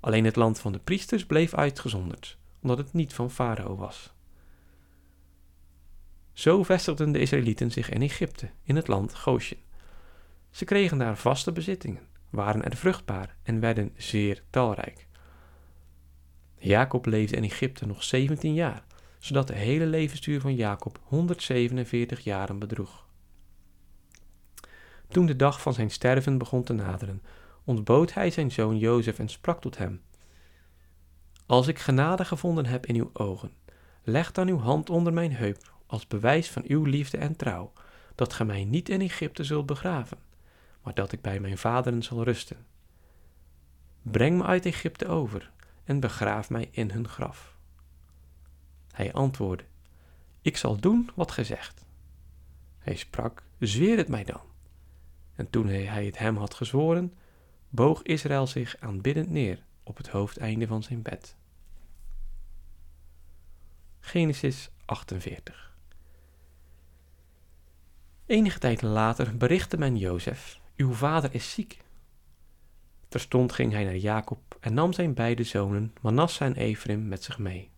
Alleen 0.00 0.24
het 0.24 0.36
land 0.36 0.60
van 0.60 0.72
de 0.72 0.78
priesters 0.78 1.26
bleef 1.26 1.54
uitgezonderd, 1.54 2.38
omdat 2.62 2.78
het 2.78 2.92
niet 2.92 3.14
van 3.14 3.30
Farao 3.30 3.76
was. 3.76 4.12
Zo 6.32 6.62
vestigden 6.62 7.12
de 7.12 7.18
Israëlieten 7.18 7.70
zich 7.70 7.90
in 7.90 8.02
Egypte, 8.02 8.50
in 8.62 8.76
het 8.76 8.88
land 8.88 9.16
Goshen. 9.16 9.56
Ze 10.50 10.64
kregen 10.64 10.98
daar 10.98 11.16
vaste 11.16 11.52
bezittingen, 11.52 12.06
waren 12.30 12.64
er 12.64 12.76
vruchtbaar 12.76 13.36
en 13.42 13.60
werden 13.60 13.92
zeer 13.96 14.42
talrijk. 14.50 15.06
Jacob 16.58 17.06
leefde 17.06 17.36
in 17.36 17.44
Egypte 17.44 17.86
nog 17.86 18.02
17 18.02 18.54
jaar, 18.54 18.84
zodat 19.18 19.46
de 19.46 19.54
hele 19.54 19.86
levensduur 19.86 20.40
van 20.40 20.54
Jacob 20.54 21.00
147 21.02 22.20
jaren 22.20 22.58
bedroeg. 22.58 23.06
Toen 25.08 25.26
de 25.26 25.36
dag 25.36 25.60
van 25.60 25.74
zijn 25.74 25.90
sterven 25.90 26.38
begon 26.38 26.62
te 26.62 26.72
naderen, 26.72 27.22
ontbood 27.70 28.14
hij 28.14 28.30
zijn 28.30 28.52
zoon 28.52 28.78
Jozef 28.78 29.18
en 29.18 29.28
sprak 29.28 29.60
tot 29.60 29.78
hem: 29.78 30.02
Als 31.46 31.66
ik 31.66 31.78
genade 31.78 32.24
gevonden 32.24 32.66
heb 32.66 32.86
in 32.86 32.94
uw 32.94 33.10
ogen, 33.12 33.52
leg 34.02 34.32
dan 34.32 34.48
uw 34.48 34.58
hand 34.58 34.90
onder 34.90 35.12
mijn 35.12 35.32
heup 35.32 35.74
als 35.86 36.06
bewijs 36.06 36.50
van 36.50 36.62
uw 36.66 36.84
liefde 36.84 37.16
en 37.16 37.36
trouw, 37.36 37.72
dat 38.14 38.32
ge 38.32 38.44
mij 38.44 38.64
niet 38.64 38.88
in 38.88 39.00
Egypte 39.00 39.44
zult 39.44 39.66
begraven, 39.66 40.18
maar 40.82 40.94
dat 40.94 41.12
ik 41.12 41.20
bij 41.20 41.40
mijn 41.40 41.58
vaderen 41.58 42.02
zal 42.02 42.24
rusten. 42.24 42.66
Breng 44.02 44.36
me 44.38 44.44
uit 44.44 44.66
Egypte 44.66 45.06
over 45.06 45.50
en 45.84 46.00
begraaf 46.00 46.50
mij 46.50 46.68
in 46.70 46.90
hun 46.90 47.08
graf. 47.08 47.56
Hij 48.92 49.12
antwoordde: 49.12 49.64
Ik 50.42 50.56
zal 50.56 50.76
doen 50.76 51.10
wat 51.14 51.30
gij 51.30 51.44
zegt. 51.44 51.84
Hij 52.78 52.96
sprak: 52.96 53.42
Zweer 53.58 53.96
het 53.96 54.08
mij 54.08 54.24
dan. 54.24 54.42
En 55.34 55.50
toen 55.50 55.66
hij 55.66 56.04
het 56.04 56.18
hem 56.18 56.36
had 56.36 56.54
gezworen, 56.54 57.12
boog 57.70 58.02
Israël 58.02 58.46
zich 58.46 58.76
aanbiddend 58.80 59.30
neer 59.30 59.62
op 59.82 59.96
het 59.96 60.08
hoofdeinde 60.08 60.66
van 60.66 60.82
zijn 60.82 61.02
bed. 61.02 61.36
Genesis 64.00 64.70
48 64.84 65.74
Enige 68.26 68.58
tijd 68.58 68.82
later 68.82 69.36
berichtte 69.36 69.78
men 69.78 69.96
Jozef: 69.96 70.60
Uw 70.76 70.92
vader 70.92 71.34
is 71.34 71.52
ziek. 71.52 71.78
Terstond 73.08 73.52
ging 73.52 73.72
hij 73.72 73.84
naar 73.84 73.96
Jacob 73.96 74.56
en 74.60 74.74
nam 74.74 74.92
zijn 74.92 75.14
beide 75.14 75.44
zonen, 75.44 75.94
Manasse 76.00 76.44
en 76.44 76.54
Ephraim, 76.54 77.08
met 77.08 77.24
zich 77.24 77.38
mee. 77.38 77.70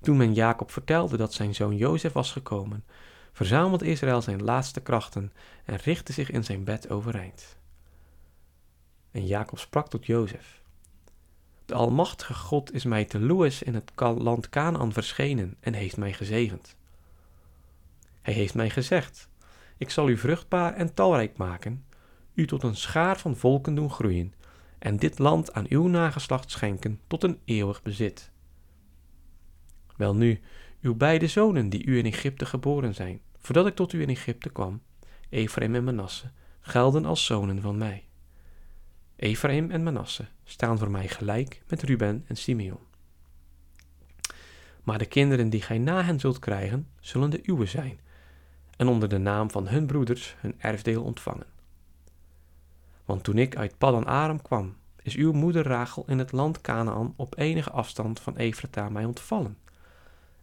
Toen 0.00 0.16
men 0.16 0.34
Jacob 0.34 0.70
vertelde 0.70 1.16
dat 1.16 1.34
zijn 1.34 1.54
zoon 1.54 1.76
Jozef 1.76 2.12
was 2.12 2.32
gekomen, 2.32 2.84
verzamelde 3.32 3.86
Israël 3.86 4.22
zijn 4.22 4.42
laatste 4.42 4.80
krachten 4.80 5.32
en 5.64 5.76
richtte 5.76 6.12
zich 6.12 6.30
in 6.30 6.44
zijn 6.44 6.64
bed 6.64 6.90
overeind. 6.90 7.56
En 9.16 9.26
Jacob 9.26 9.58
sprak 9.58 9.88
tot 9.88 10.06
Jozef: 10.06 10.62
De 11.66 11.74
Almachtige 11.74 12.34
God 12.34 12.72
is 12.72 12.84
mij 12.84 13.04
te 13.04 13.20
Loes 13.20 13.62
in 13.62 13.74
het 13.74 13.92
land 13.96 14.48
Canaan 14.48 14.92
verschenen 14.92 15.56
en 15.60 15.72
heeft 15.72 15.96
mij 15.96 16.12
gezegend. 16.12 16.76
Hij 18.22 18.34
heeft 18.34 18.54
mij 18.54 18.70
gezegd: 18.70 19.28
Ik 19.76 19.90
zal 19.90 20.08
u 20.08 20.16
vruchtbaar 20.16 20.74
en 20.74 20.94
talrijk 20.94 21.36
maken, 21.36 21.84
u 22.34 22.46
tot 22.46 22.62
een 22.62 22.76
schaar 22.76 23.18
van 23.18 23.36
volken 23.36 23.74
doen 23.74 23.90
groeien 23.90 24.34
en 24.78 24.96
dit 24.96 25.18
land 25.18 25.52
aan 25.52 25.66
uw 25.68 25.86
nageslacht 25.86 26.50
schenken 26.50 27.00
tot 27.06 27.22
een 27.22 27.38
eeuwig 27.44 27.82
bezit. 27.82 28.30
Welnu, 29.96 30.40
uw 30.80 30.94
beide 30.94 31.26
zonen 31.26 31.68
die 31.68 31.86
u 31.86 31.98
in 31.98 32.06
Egypte 32.06 32.46
geboren 32.46 32.94
zijn, 32.94 33.20
voordat 33.38 33.66
ik 33.66 33.74
tot 33.74 33.92
u 33.92 34.02
in 34.02 34.08
Egypte 34.08 34.50
kwam, 34.50 34.82
Ephraim 35.28 35.74
en 35.74 35.84
Manasse, 35.84 36.30
gelden 36.60 37.04
als 37.04 37.24
zonen 37.24 37.60
van 37.60 37.78
mij. 37.78 38.06
Ephraim 39.16 39.70
en 39.70 39.82
Manasse 39.82 40.26
staan 40.44 40.78
voor 40.78 40.90
mij 40.90 41.08
gelijk 41.08 41.62
met 41.68 41.82
Ruben 41.82 42.24
en 42.26 42.36
Simeon. 42.36 42.78
Maar 44.82 44.98
de 44.98 45.06
kinderen 45.06 45.50
die 45.50 45.62
gij 45.62 45.78
na 45.78 46.02
hen 46.02 46.20
zult 46.20 46.38
krijgen, 46.38 46.88
zullen 47.00 47.30
de 47.30 47.40
uwe 47.42 47.66
zijn, 47.66 48.00
en 48.76 48.88
onder 48.88 49.08
de 49.08 49.18
naam 49.18 49.50
van 49.50 49.68
hun 49.68 49.86
broeders 49.86 50.36
hun 50.38 50.54
erfdeel 50.58 51.02
ontvangen. 51.02 51.46
Want 53.04 53.24
toen 53.24 53.38
ik 53.38 53.56
uit 53.56 53.78
Paddan 53.78 54.06
Aram 54.06 54.42
kwam, 54.42 54.76
is 55.02 55.14
uw 55.14 55.32
moeder 55.32 55.66
Rachel 55.66 56.04
in 56.06 56.18
het 56.18 56.32
land 56.32 56.60
Canaan 56.60 57.14
op 57.16 57.38
enige 57.38 57.70
afstand 57.70 58.20
van 58.20 58.36
Efrata 58.36 58.88
mij 58.88 59.04
ontvallen. 59.04 59.58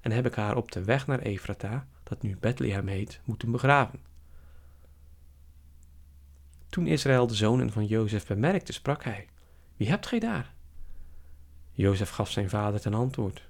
En 0.02 0.12
heb 0.12 0.26
ik 0.26 0.36
haar 0.36 0.56
op 0.56 0.72
de 0.72 0.84
weg 0.84 1.08
naar 1.08 1.20
Efrata, 1.20 1.88
dat 2.04 2.22
nu 2.22 2.38
Bethlehem 2.40 2.88
heet, 2.88 3.20
moeten 3.24 3.52
begraven. 3.52 4.00
Toen 6.74 6.88
Israël 6.88 7.28
de 7.28 7.36
zonen 7.36 7.72
van 7.72 7.86
Jozef 7.86 8.28
bemerkte, 8.28 8.74
sprak 8.74 9.04
hij: 9.04 9.28
Wie 9.78 9.90
hebt 9.90 10.08
gij 10.08 10.20
daar? 10.20 10.54
Jozef 11.72 12.10
gaf 12.10 12.32
zijn 12.32 12.50
vader 12.50 12.82
ten 12.82 12.94
antwoord: 12.94 13.48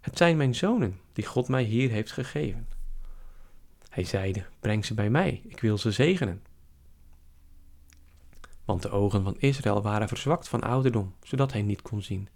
Het 0.00 0.16
zijn 0.16 0.36
mijn 0.36 0.54
zonen, 0.54 1.00
die 1.12 1.26
God 1.26 1.48
mij 1.48 1.62
hier 1.62 1.90
heeft 1.90 2.12
gegeven. 2.12 2.68
Hij 3.88 4.04
zeide: 4.04 4.44
Breng 4.60 4.84
ze 4.84 4.94
bij 4.94 5.10
mij, 5.10 5.42
ik 5.44 5.60
wil 5.60 5.78
ze 5.78 5.90
zegenen 5.90 6.42
want 8.64 8.82
de 8.82 8.90
ogen 8.90 9.22
van 9.22 9.36
Israël 9.38 9.82
waren 9.82 10.08
verzwakt 10.08 10.48
van 10.48 10.62
ouderdom, 10.62 11.14
zodat 11.22 11.52
hij 11.52 11.62
niet 11.62 11.82
kon 11.82 12.02
zien. 12.02 12.28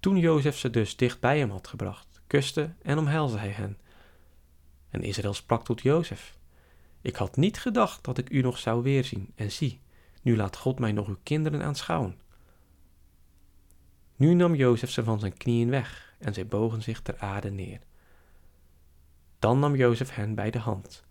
Toen 0.00 0.18
Jozef 0.18 0.58
ze 0.58 0.70
dus 0.70 0.96
dicht 0.96 1.20
bij 1.20 1.38
hem 1.38 1.50
had 1.50 1.68
gebracht, 1.68 2.20
kuste 2.26 2.74
en 2.82 2.98
omhelsde 2.98 3.38
hij 3.38 3.50
hen. 3.50 3.78
En 4.90 5.02
Israël 5.02 5.34
sprak 5.34 5.64
tot 5.64 5.82
Jozef: 5.82 6.36
Ik 7.04 7.16
had 7.16 7.36
niet 7.36 7.58
gedacht 7.58 8.04
dat 8.04 8.18
ik 8.18 8.30
u 8.30 8.40
nog 8.40 8.58
zou 8.58 8.82
weerzien, 8.82 9.32
en 9.34 9.52
zie, 9.52 9.80
nu 10.22 10.36
laat 10.36 10.56
God 10.56 10.78
mij 10.78 10.92
nog 10.92 11.08
uw 11.08 11.18
kinderen 11.22 11.62
aanschouwen. 11.62 12.18
Nu 14.16 14.34
nam 14.34 14.54
Jozef 14.54 14.90
ze 14.90 15.04
van 15.04 15.18
zijn 15.18 15.36
knieën 15.36 15.70
weg, 15.70 16.14
en 16.18 16.34
zij 16.34 16.46
bogen 16.46 16.82
zich 16.82 17.02
ter 17.02 17.18
aarde 17.18 17.50
neer. 17.50 17.80
Dan 19.38 19.58
nam 19.58 19.76
Jozef 19.76 20.14
hen 20.14 20.34
bij 20.34 20.50
de 20.50 20.58
hand, 20.58 21.04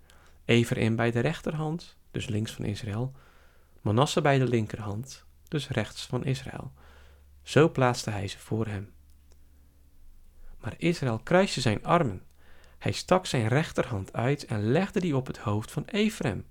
Ephraim 0.45 0.95
bij 0.95 1.11
de 1.11 1.19
rechterhand, 1.19 1.97
dus 2.11 2.27
links 2.27 2.51
van 2.51 2.65
Israël, 2.65 3.11
Manasse 3.81 4.21
bij 4.21 4.37
de 4.37 4.47
linkerhand, 4.47 5.25
dus 5.47 5.67
rechts 5.67 6.05
van 6.05 6.25
Israël. 6.25 6.71
Zo 7.41 7.69
plaatste 7.69 8.09
hij 8.09 8.27
ze 8.27 8.39
voor 8.39 8.67
hem. 8.67 8.93
Maar 10.59 10.73
Israël 10.77 11.19
kruiste 11.19 11.61
zijn 11.61 11.85
armen. 11.85 12.21
Hij 12.83 12.91
stak 12.91 13.25
zijn 13.25 13.47
rechterhand 13.47 14.13
uit 14.13 14.45
en 14.45 14.71
legde 14.71 14.99
die 14.99 15.15
op 15.15 15.27
het 15.27 15.37
hoofd 15.37 15.71
van 15.71 15.85
Ephraim, 15.85 16.45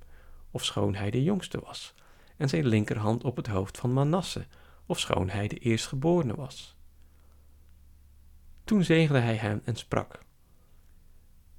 ofschoon 0.51 0.95
hij 0.95 1.11
de 1.11 1.23
jongste 1.23 1.61
was, 1.61 1.95
en 2.37 2.49
zijn 2.49 2.67
linkerhand 2.67 3.25
op 3.25 3.37
het 3.37 3.47
hoofd 3.47 3.79
van 3.79 3.93
Manasse, 3.93 4.47
ofschoon 4.87 5.29
hij 5.29 5.49
de 5.49 5.59
eerstgeborene 5.59 6.35
was. 6.35 6.77
Toen 8.65 8.85
zegende 8.85 9.21
hij 9.21 9.37
hem 9.37 9.61
en 9.65 9.77
sprak: 9.77 10.25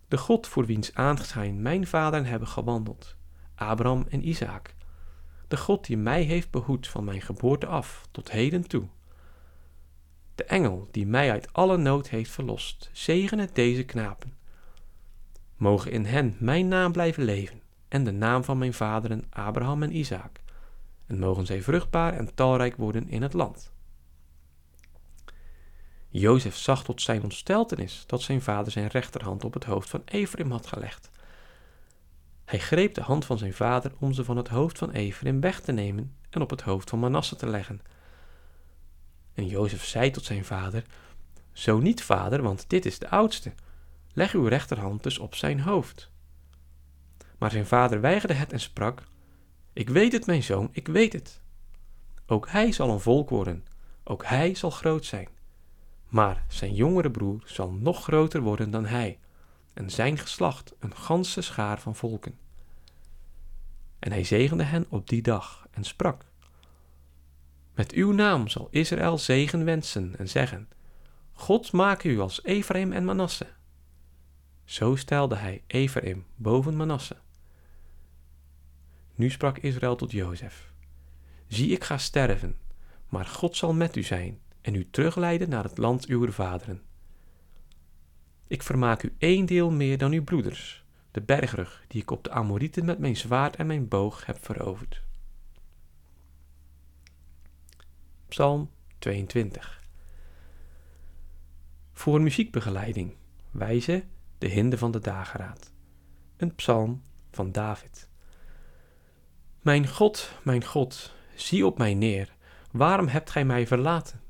De 0.07 0.17
God 0.17 0.47
voor 0.47 0.65
wiens 0.65 0.93
aanschijn 0.93 1.61
mijn 1.61 1.87
vaderen 1.87 2.25
hebben 2.25 2.47
gewandeld, 2.47 3.15
Abraham 3.55 4.05
en 4.09 4.27
Isaac, 4.27 4.75
de 5.47 5.57
God 5.57 5.85
die 5.85 5.97
mij 5.97 6.21
heeft 6.21 6.51
behoed 6.51 6.87
van 6.87 7.03
mijn 7.03 7.21
geboorte 7.21 7.65
af 7.65 8.07
tot 8.11 8.31
heden 8.31 8.67
toe. 8.67 8.87
De 10.35 10.43
engel 10.43 10.87
die 10.91 11.07
mij 11.07 11.31
uit 11.31 11.53
alle 11.53 11.77
nood 11.77 12.09
heeft 12.09 12.31
verlost, 12.31 12.89
zegene 12.93 13.49
deze 13.53 13.83
knapen. 13.83 14.41
Mogen 15.63 15.91
in 15.91 16.05
hen 16.05 16.35
mijn 16.39 16.67
naam 16.67 16.91
blijven 16.91 17.23
leven 17.23 17.61
en 17.87 18.03
de 18.03 18.11
naam 18.11 18.43
van 18.43 18.57
mijn 18.57 18.73
vaderen 18.73 19.23
Abraham 19.29 19.83
en 19.83 19.95
Isaac, 19.95 20.39
en 21.07 21.19
mogen 21.19 21.45
zij 21.45 21.61
vruchtbaar 21.61 22.13
en 22.13 22.33
talrijk 22.35 22.75
worden 22.75 23.09
in 23.09 23.21
het 23.21 23.33
land. 23.33 23.71
Jozef 26.09 26.55
zag 26.55 26.83
tot 26.83 27.01
zijn 27.01 27.23
ontsteltenis 27.23 28.03
dat 28.07 28.21
zijn 28.21 28.41
vader 28.41 28.71
zijn 28.71 28.87
rechterhand 28.87 29.43
op 29.43 29.53
het 29.53 29.63
hoofd 29.63 29.89
van 29.89 30.01
Ephraim 30.05 30.51
had 30.51 30.67
gelegd 30.67 31.11
hij 32.45 32.59
greep 32.59 32.93
de 32.93 33.01
hand 33.01 33.25
van 33.25 33.37
zijn 33.37 33.53
vader 33.53 33.91
om 33.99 34.13
ze 34.13 34.23
van 34.23 34.37
het 34.37 34.47
hoofd 34.47 34.77
van 34.77 34.91
Ephraim 34.91 35.41
weg 35.41 35.61
te 35.61 35.71
nemen 35.71 36.15
en 36.29 36.41
op 36.41 36.49
het 36.49 36.61
hoofd 36.61 36.89
van 36.89 36.99
Manasse 36.99 37.35
te 37.35 37.47
leggen. 37.47 37.81
En 39.33 39.47
Jozef 39.47 39.85
zei 39.85 40.11
tot 40.11 40.25
zijn 40.25 40.45
vader: 40.45 40.83
Zo 41.51 41.79
niet, 41.79 42.03
vader, 42.03 42.41
want 42.41 42.65
dit 42.67 42.85
is 42.85 42.99
de 42.99 43.09
oudste. 43.09 43.53
Leg 44.13 44.33
uw 44.33 44.47
rechterhand 44.47 45.03
dus 45.03 45.17
op 45.17 45.35
zijn 45.35 45.59
hoofd. 45.59 46.11
Maar 47.37 47.51
zijn 47.51 47.65
vader 47.65 48.01
weigerde 48.01 48.33
het 48.33 48.51
en 48.51 48.59
sprak: 48.59 49.03
Ik 49.73 49.89
weet 49.89 50.11
het, 50.11 50.25
mijn 50.25 50.43
zoon, 50.43 50.69
ik 50.71 50.87
weet 50.87 51.13
het. 51.13 51.41
Ook 52.25 52.49
hij 52.49 52.71
zal 52.71 52.89
een 52.89 52.99
volk 52.99 53.29
worden, 53.29 53.65
ook 54.03 54.25
hij 54.25 54.55
zal 54.55 54.69
groot 54.69 55.05
zijn. 55.05 55.27
Maar 56.07 56.45
zijn 56.47 56.73
jongere 56.73 57.11
broer 57.11 57.41
zal 57.45 57.71
nog 57.71 58.03
groter 58.03 58.41
worden 58.41 58.71
dan 58.71 58.85
hij, 58.85 59.19
en 59.73 59.89
zijn 59.89 60.17
geslacht 60.17 60.73
een 60.79 60.95
ganse 60.95 61.41
schaar 61.41 61.79
van 61.79 61.95
volken. 61.95 62.37
En 63.99 64.11
hij 64.11 64.23
zegende 64.23 64.63
hen 64.63 64.85
op 64.89 65.09
die 65.09 65.21
dag 65.21 65.67
en 65.71 65.83
sprak: 65.83 66.25
Met 67.73 67.91
uw 67.91 68.11
naam 68.11 68.47
zal 68.47 68.67
Israël 68.71 69.17
zegen 69.17 69.65
wensen 69.65 70.15
en 70.17 70.29
zeggen: 70.29 70.69
God 71.33 71.71
maak 71.71 72.03
u 72.03 72.19
als 72.19 72.43
Ephraim 72.43 72.91
en 72.91 73.05
Manasse. 73.05 73.47
Zo 74.65 74.95
stelde 74.95 75.35
hij 75.35 75.63
Ephraim 75.67 76.25
boven 76.35 76.75
Manasse. 76.75 77.17
Nu 79.15 79.29
sprak 79.29 79.57
Israël 79.57 79.95
tot 79.95 80.11
Jozef: 80.11 80.71
Zie, 81.47 81.71
ik 81.71 81.83
ga 81.83 81.97
sterven, 81.97 82.57
maar 83.09 83.25
God 83.25 83.55
zal 83.55 83.73
met 83.73 83.95
u 83.95 84.03
zijn 84.03 84.39
en 84.61 84.75
u 84.75 84.89
terugleiden 84.89 85.49
naar 85.49 85.63
het 85.63 85.77
land 85.77 86.05
uw 86.05 86.31
vaderen. 86.31 86.81
Ik 88.47 88.63
vermaak 88.63 89.03
u 89.03 89.15
één 89.17 89.45
deel 89.45 89.71
meer 89.71 89.97
dan 89.97 90.11
uw 90.11 90.23
broeders, 90.23 90.83
de 91.11 91.21
bergrug 91.21 91.83
die 91.87 92.01
ik 92.01 92.11
op 92.11 92.23
de 92.23 92.31
Amorieten 92.31 92.85
met 92.85 92.99
mijn 92.99 93.17
zwaard 93.17 93.55
en 93.55 93.67
mijn 93.67 93.87
boog 93.87 94.25
heb 94.25 94.37
veroverd. 94.41 95.01
Psalm 98.27 98.69
22 98.99 99.83
Voor 101.93 102.21
muziekbegeleiding, 102.21 103.15
wijze 103.51 104.03
de 104.43 104.49
hinde 104.49 104.77
van 104.77 104.91
de 104.91 104.99
dageraad. 104.99 105.71
Een 106.37 106.55
psalm 106.55 107.03
van 107.31 107.51
David. 107.51 108.09
Mijn 109.61 109.87
God, 109.87 110.31
mijn 110.41 110.65
God, 110.65 111.13
zie 111.35 111.65
op 111.65 111.77
mij 111.77 111.93
neer. 111.93 112.35
Waarom 112.71 113.07
hebt 113.07 113.29
gij 113.29 113.45
mij 113.45 113.67
verlaten? 113.67 114.21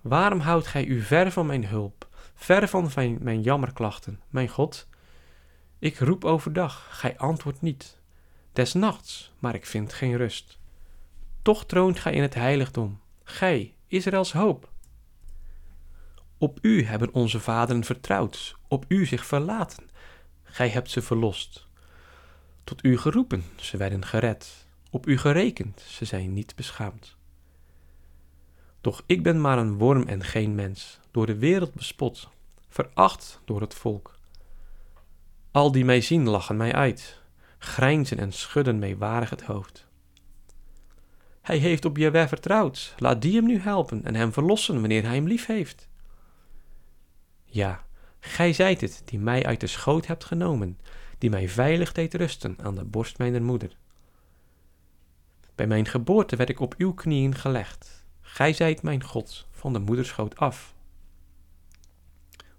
Waarom 0.00 0.38
houdt 0.40 0.66
gij 0.66 0.84
u 0.84 1.00
ver 1.00 1.30
van 1.30 1.46
mijn 1.46 1.66
hulp, 1.66 2.08
ver 2.34 2.68
van 2.68 2.90
mijn, 2.94 3.18
mijn 3.20 3.40
jammerklachten, 3.40 4.20
mijn 4.28 4.48
God? 4.48 4.88
Ik 5.78 5.98
roep 5.98 6.24
overdag, 6.24 6.88
gij 6.90 7.18
antwoordt 7.18 7.60
niet. 7.60 7.98
Des 8.52 8.72
nachts, 8.72 9.34
maar 9.38 9.54
ik 9.54 9.66
vind 9.66 9.92
geen 9.92 10.16
rust. 10.16 10.58
Toch 11.42 11.66
troont 11.66 11.98
gij 11.98 12.12
in 12.12 12.22
het 12.22 12.34
heiligdom, 12.34 13.00
gij, 13.24 13.74
Israëls 13.86 14.32
hoop. 14.32 14.71
Op 16.42 16.58
u 16.62 16.84
hebben 16.84 17.14
onze 17.14 17.40
vaderen 17.40 17.84
vertrouwd, 17.84 18.56
op 18.68 18.84
u 18.88 19.06
zich 19.06 19.26
verlaten. 19.26 19.84
Gij 20.42 20.68
hebt 20.68 20.90
ze 20.90 21.02
verlost. 21.02 21.66
Tot 22.64 22.84
u 22.84 22.98
geroepen, 22.98 23.44
ze 23.56 23.76
werden 23.76 24.04
gered. 24.04 24.66
Op 24.90 25.06
u 25.06 25.18
gerekend, 25.18 25.80
ze 25.80 26.04
zijn 26.04 26.32
niet 26.32 26.56
beschaamd. 26.56 27.16
Doch 28.80 29.02
ik 29.06 29.22
ben 29.22 29.40
maar 29.40 29.58
een 29.58 29.78
worm 29.78 30.02
en 30.06 30.24
geen 30.24 30.54
mens, 30.54 30.98
door 31.10 31.26
de 31.26 31.38
wereld 31.38 31.74
bespot, 31.74 32.28
veracht 32.68 33.40
door 33.44 33.60
het 33.60 33.74
volk. 33.74 34.18
Al 35.50 35.72
die 35.72 35.84
mij 35.84 36.00
zien 36.00 36.28
lachen 36.28 36.56
mij 36.56 36.72
uit, 36.72 37.20
grijnzen 37.58 38.18
en 38.18 38.32
schudden 38.32 38.78
meewarig 38.78 39.30
het 39.30 39.42
hoofd. 39.42 39.86
Hij 41.42 41.56
heeft 41.56 41.84
op 41.84 41.96
Jewe 41.96 42.28
vertrouwd, 42.28 42.94
laat 42.98 43.22
die 43.22 43.34
hem 43.34 43.46
nu 43.46 43.58
helpen 43.58 44.04
en 44.04 44.14
hem 44.14 44.32
verlossen 44.32 44.80
wanneer 44.80 45.02
hij 45.02 45.14
hem 45.14 45.26
lief 45.26 45.46
heeft. 45.46 45.90
Ja, 47.52 47.84
gij 48.20 48.52
zijt 48.52 48.80
het 48.80 49.02
die 49.04 49.18
mij 49.18 49.46
uit 49.46 49.60
de 49.60 49.66
schoot 49.66 50.06
hebt 50.06 50.24
genomen, 50.24 50.78
die 51.18 51.30
mij 51.30 51.48
veilig 51.48 51.92
deed 51.92 52.14
rusten 52.14 52.56
aan 52.62 52.74
de 52.74 52.84
borst 52.84 53.18
mijner 53.18 53.42
moeder. 53.42 53.76
Bij 55.54 55.66
mijn 55.66 55.86
geboorte 55.86 56.36
werd 56.36 56.48
ik 56.48 56.60
op 56.60 56.74
uw 56.78 56.92
knieën 56.92 57.34
gelegd. 57.34 58.04
Gij 58.20 58.52
zijt 58.52 58.82
mijn 58.82 59.04
God 59.04 59.46
van 59.50 59.72
de 59.72 59.78
moederschoot 59.78 60.36
af. 60.36 60.74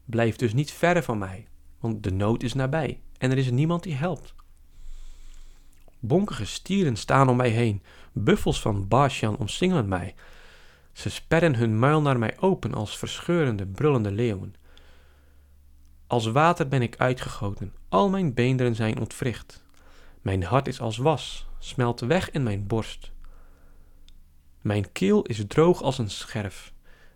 Blijf 0.06 0.36
dus 0.36 0.54
niet 0.54 0.72
verre 0.72 1.04
van 1.04 1.18
mij, 1.18 1.48
want 1.80 2.04
de 2.04 2.12
nood 2.12 2.44
is 2.44 2.54
nabij 2.54 3.02
en 3.18 3.32
er 3.32 3.38
is 3.38 3.52
niemand 3.52 3.84
die 3.84 3.96
helpt. 3.96 4.34
Bonkige 6.00 6.46
stieren 6.46 6.96
staan 6.96 7.30
om 7.30 7.38
mij 7.38 7.50
heen, 7.50 7.84
buffels 8.12 8.62
van 8.62 8.88
Bashan 8.88 9.38
omsingelen 9.38 9.88
mij. 9.88 10.16
Ze 10.92 11.10
sperren 11.10 11.56
hun 11.56 11.80
muil 11.80 12.02
naar 12.02 12.20
mij 12.20 12.40
open 12.40 12.74
als 12.74 12.98
verscheurende, 12.98 13.66
brullende 13.66 14.12
leeuwen. 14.12 14.56
Als 16.13 16.26
water 16.26 16.67
ben 16.67 16.82
ik 16.82 16.97
uitgegoten, 16.97 17.73
al 17.89 18.10
mijn 18.10 18.34
beenderen 18.34 18.76
zijn 18.76 18.99
ontwricht. 18.99 19.63
Mijn 20.21 20.43
hart 20.43 20.67
is 20.67 20.80
als 20.80 20.97
was, 20.97 21.47
smelt 21.60 21.99
weg 21.99 22.32
in 22.32 22.43
mijn 22.43 22.67
borst. 22.67 23.12
Mijn 24.62 24.91
keel 24.91 25.23
is 25.23 25.43
droog 25.47 25.82
als 25.82 25.97
een 25.97 26.10
scherf, 26.10 26.73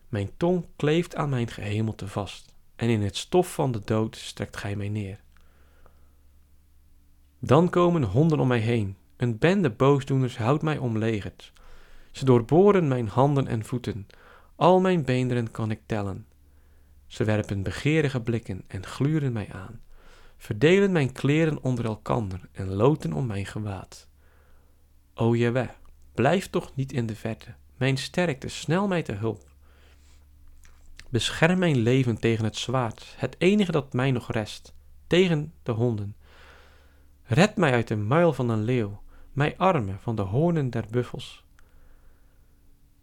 mijn 0.10 0.30
tong 0.38 0.66
kleeft 0.76 1.16
aan 1.16 1.30
mijn 1.30 1.48
gehemelte 1.48 2.08
vast, 2.08 2.54
en 2.76 2.90
in 2.90 3.02
het 3.02 3.18
stof 3.18 3.54
van 3.54 3.72
de 3.72 3.82
dood 3.86 4.16
strekt 4.16 4.58
gij 4.58 4.76
mij 4.76 4.90
neer. 4.90 5.20
Dan 7.40 7.70
komen 7.70 8.04
honden 8.04 8.40
om 8.40 8.48
mij 8.48 8.60
heen, 8.60 8.98
een 9.18 9.38
bende 9.38 9.70
boosdoeners 9.70 10.38
houdt 10.38 10.64
mij 10.64 10.78
omlegerd. 10.78 11.54
Ze 12.12 12.26
doorboren 12.26 12.88
mijn 12.88 13.08
handen 13.08 13.48
en 13.48 13.66
voeten, 13.66 14.08
al 14.56 14.80
mijn 14.80 15.06
beenderen 15.06 15.52
kan 15.52 15.72
ik 15.72 15.80
tellen. 15.86 16.26
Ze 17.08 17.24
werpen 17.24 17.64
begeerige 17.64 18.22
blikken 18.22 18.64
en 18.68 18.86
gluren 18.86 19.32
mij 19.32 19.50
aan, 19.52 19.82
verdelen 20.38 20.92
mijn 20.92 21.12
kleren 21.12 21.64
onder 21.64 21.86
elkander 21.86 22.40
en 22.52 22.74
loten 22.74 23.14
om 23.14 23.26
mijn 23.26 23.46
gewaad. 23.46 24.08
O 25.14 25.36
Jewe, 25.36 25.70
blijf 26.14 26.50
toch 26.50 26.76
niet 26.76 26.92
in 26.92 27.06
de 27.06 27.16
verte, 27.16 27.54
mijn 27.78 27.98
sterkte, 27.98 28.48
snel 28.48 28.88
mij 28.88 29.04
te 29.04 29.14
hulp. 29.14 29.46
Bescherm 31.10 31.60
mijn 31.60 31.78
leven 31.78 32.20
tegen 32.20 32.44
het 32.44 32.58
zwaard, 32.58 33.14
het 33.18 33.36
enige 33.38 33.72
dat 33.72 33.94
mij 33.94 34.12
nog 34.12 34.32
rest, 34.32 34.74
tegen 35.08 35.54
de 35.64 35.72
honden. 35.72 36.16
Red 37.24 37.56
mij 37.56 37.72
uit 37.72 37.88
de 37.88 37.96
muil 37.96 38.34
van 38.34 38.50
een 38.50 38.64
leeuw, 38.64 39.02
mij 39.34 39.58
armen 39.58 40.00
van 40.00 40.16
de 40.16 40.22
hoornen 40.22 40.70
der 40.70 40.86
buffels. 40.90 41.46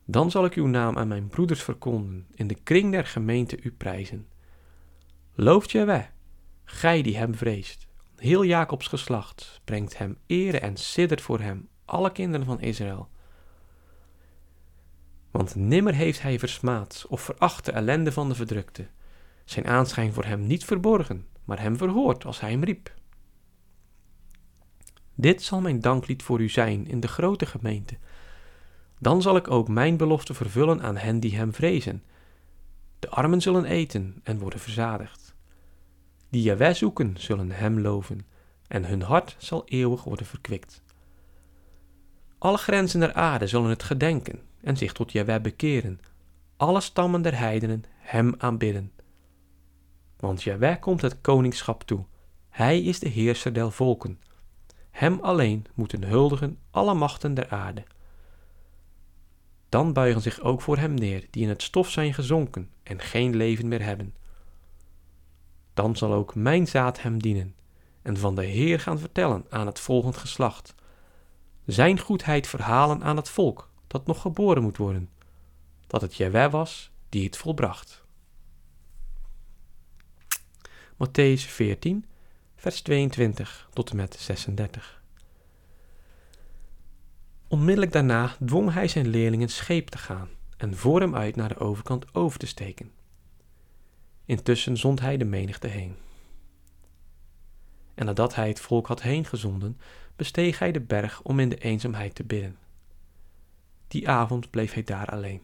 Dan 0.04 0.30
zal 0.30 0.44
ik 0.44 0.54
uw 0.54 0.66
naam 0.66 0.98
aan 0.98 1.08
mijn 1.08 1.28
broeders 1.28 1.62
verkonden, 1.62 2.26
in 2.34 2.46
de 2.46 2.54
kring 2.54 2.90
der 2.90 3.06
gemeente 3.06 3.62
u 3.62 3.72
prijzen. 3.72 4.28
Looft 5.34 5.70
Jewe, 5.70 6.06
gij 6.64 7.02
die 7.02 7.16
hem 7.16 7.34
vreest. 7.34 7.86
Heel 8.16 8.44
Jacobs 8.44 8.86
geslacht 8.86 9.60
brengt 9.64 9.98
hem 9.98 10.18
ere 10.26 10.58
en 10.58 10.76
siddert 10.76 11.20
voor 11.20 11.40
hem, 11.40 11.68
alle 11.84 12.12
kinderen 12.12 12.46
van 12.46 12.60
Israël. 12.60 13.08
Want 15.30 15.54
nimmer 15.54 15.94
heeft 15.94 16.22
hij 16.22 16.38
versmaad 16.38 17.04
of 17.08 17.20
veracht 17.20 17.64
de 17.64 17.72
ellende 17.72 18.12
van 18.12 18.28
de 18.28 18.34
verdrukte. 18.34 18.86
Zijn 19.44 19.66
aanschijn 19.66 20.12
voor 20.12 20.24
hem 20.24 20.46
niet 20.46 20.64
verborgen, 20.64 21.26
maar 21.44 21.60
hem 21.60 21.76
verhoord 21.76 22.24
als 22.24 22.40
hij 22.40 22.50
hem 22.50 22.64
riep. 22.64 22.94
Dit 25.14 25.42
zal 25.42 25.60
mijn 25.60 25.80
danklied 25.80 26.22
voor 26.22 26.40
u 26.40 26.48
zijn 26.48 26.86
in 26.86 27.00
de 27.00 27.08
grote 27.08 27.46
gemeente. 27.46 27.98
Dan 29.04 29.22
zal 29.22 29.36
ik 29.36 29.50
ook 29.50 29.68
mijn 29.68 29.96
belofte 29.96 30.34
vervullen 30.34 30.82
aan 30.82 30.96
hen 30.96 31.20
die 31.20 31.36
hem 31.36 31.54
vrezen. 31.54 32.02
De 32.98 33.08
armen 33.08 33.40
zullen 33.40 33.64
eten 33.64 34.20
en 34.22 34.38
worden 34.38 34.58
verzadigd. 34.58 35.34
Die 36.28 36.42
Jaweh 36.42 36.74
zoeken 36.74 37.14
zullen 37.18 37.50
hem 37.50 37.80
loven, 37.80 38.26
en 38.68 38.84
hun 38.84 39.02
hart 39.02 39.36
zal 39.38 39.62
eeuwig 39.64 40.04
worden 40.04 40.26
verkwikt. 40.26 40.82
Alle 42.38 42.56
grenzen 42.56 43.00
der 43.00 43.12
aarde 43.12 43.46
zullen 43.46 43.70
het 43.70 43.82
gedenken 43.82 44.40
en 44.60 44.76
zich 44.76 44.92
tot 44.92 45.12
Jaweh 45.12 45.42
bekeren. 45.42 46.00
Alle 46.56 46.80
stammen 46.80 47.22
der 47.22 47.38
heidenen 47.38 47.84
hem 47.98 48.34
aanbidden. 48.38 48.92
Want 50.16 50.42
Jaweh 50.42 50.80
komt 50.80 51.02
het 51.02 51.20
koningschap 51.20 51.82
toe. 51.82 52.04
Hij 52.48 52.82
is 52.82 52.98
de 52.98 53.08
heerser 53.08 53.54
der 53.54 53.72
volken. 53.72 54.20
Hem 54.90 55.18
alleen 55.20 55.66
moeten 55.74 56.04
huldigen 56.04 56.58
alle 56.70 56.94
machten 56.94 57.34
der 57.34 57.50
aarde. 57.50 57.84
Dan 59.74 59.92
buigen 59.92 60.22
zich 60.22 60.40
ook 60.40 60.62
voor 60.62 60.76
hem 60.78 60.94
neer, 60.94 61.26
die 61.30 61.42
in 61.42 61.48
het 61.48 61.62
stof 61.62 61.90
zijn 61.90 62.14
gezonken 62.14 62.70
en 62.82 63.00
geen 63.00 63.36
leven 63.36 63.68
meer 63.68 63.82
hebben. 63.82 64.14
Dan 65.72 65.96
zal 65.96 66.12
ook 66.12 66.34
mijn 66.34 66.66
zaad 66.66 67.02
hem 67.02 67.22
dienen 67.22 67.54
en 68.02 68.16
van 68.16 68.34
de 68.34 68.44
Heer 68.44 68.80
gaan 68.80 68.98
vertellen 68.98 69.46
aan 69.50 69.66
het 69.66 69.80
volgend 69.80 70.16
geslacht. 70.16 70.74
Zijn 71.64 71.98
goedheid 71.98 72.46
verhalen 72.46 73.02
aan 73.02 73.16
het 73.16 73.28
volk 73.28 73.70
dat 73.86 74.06
nog 74.06 74.20
geboren 74.20 74.62
moet 74.62 74.76
worden, 74.76 75.10
dat 75.86 76.00
het 76.00 76.16
Jaweh 76.16 76.50
was 76.50 76.90
die 77.08 77.24
het 77.24 77.36
volbracht. 77.36 78.04
Matthäus 80.92 81.40
14, 81.46 82.04
vers 82.56 82.80
22 82.80 83.68
tot 83.72 83.90
en 83.90 83.96
met 83.96 84.14
36. 84.14 85.02
Onmiddellijk 87.54 87.92
daarna 87.92 88.36
dwong 88.44 88.72
hij 88.72 88.88
zijn 88.88 89.08
leerlingen 89.08 89.48
scheep 89.48 89.88
te 89.88 89.98
gaan 89.98 90.28
en 90.56 90.76
voor 90.76 91.00
hem 91.00 91.14
uit 91.14 91.36
naar 91.36 91.48
de 91.48 91.58
overkant 91.58 92.14
over 92.14 92.38
te 92.38 92.46
steken. 92.46 92.90
Intussen 94.24 94.76
zond 94.76 95.00
hij 95.00 95.16
de 95.16 95.24
menigte 95.24 95.66
heen. 95.66 95.96
En 97.94 98.06
nadat 98.06 98.34
hij 98.34 98.48
het 98.48 98.60
volk 98.60 98.86
had 98.86 99.02
heengezonden, 99.02 99.78
besteeg 100.16 100.58
hij 100.58 100.72
de 100.72 100.80
berg 100.80 101.22
om 101.22 101.40
in 101.40 101.48
de 101.48 101.56
eenzaamheid 101.58 102.14
te 102.14 102.24
bidden. 102.24 102.56
Die 103.88 104.08
avond 104.08 104.50
bleef 104.50 104.72
hij 104.72 104.82
daar 104.82 105.06
alleen. 105.06 105.42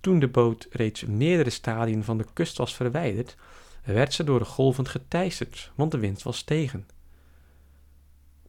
Toen 0.00 0.18
de 0.18 0.28
boot 0.28 0.66
reeds 0.70 1.04
meerdere 1.04 1.50
stadien 1.50 2.04
van 2.04 2.18
de 2.18 2.26
kust 2.32 2.56
was 2.56 2.74
verwijderd, 2.74 3.36
werd 3.84 4.12
ze 4.12 4.24
door 4.24 4.38
de 4.38 4.44
golven 4.44 4.88
geteisterd, 4.88 5.72
want 5.74 5.90
de 5.90 5.98
wind 5.98 6.22
was 6.22 6.42
tegen. 6.42 6.86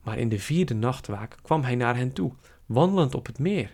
Maar 0.07 0.17
in 0.17 0.29
de 0.29 0.39
vierde 0.39 0.73
nachtwaak 0.73 1.37
kwam 1.41 1.61
hij 1.61 1.75
naar 1.75 1.95
hen 1.95 2.13
toe, 2.13 2.33
wandelend 2.65 3.15
op 3.15 3.25
het 3.25 3.39
meer. 3.39 3.71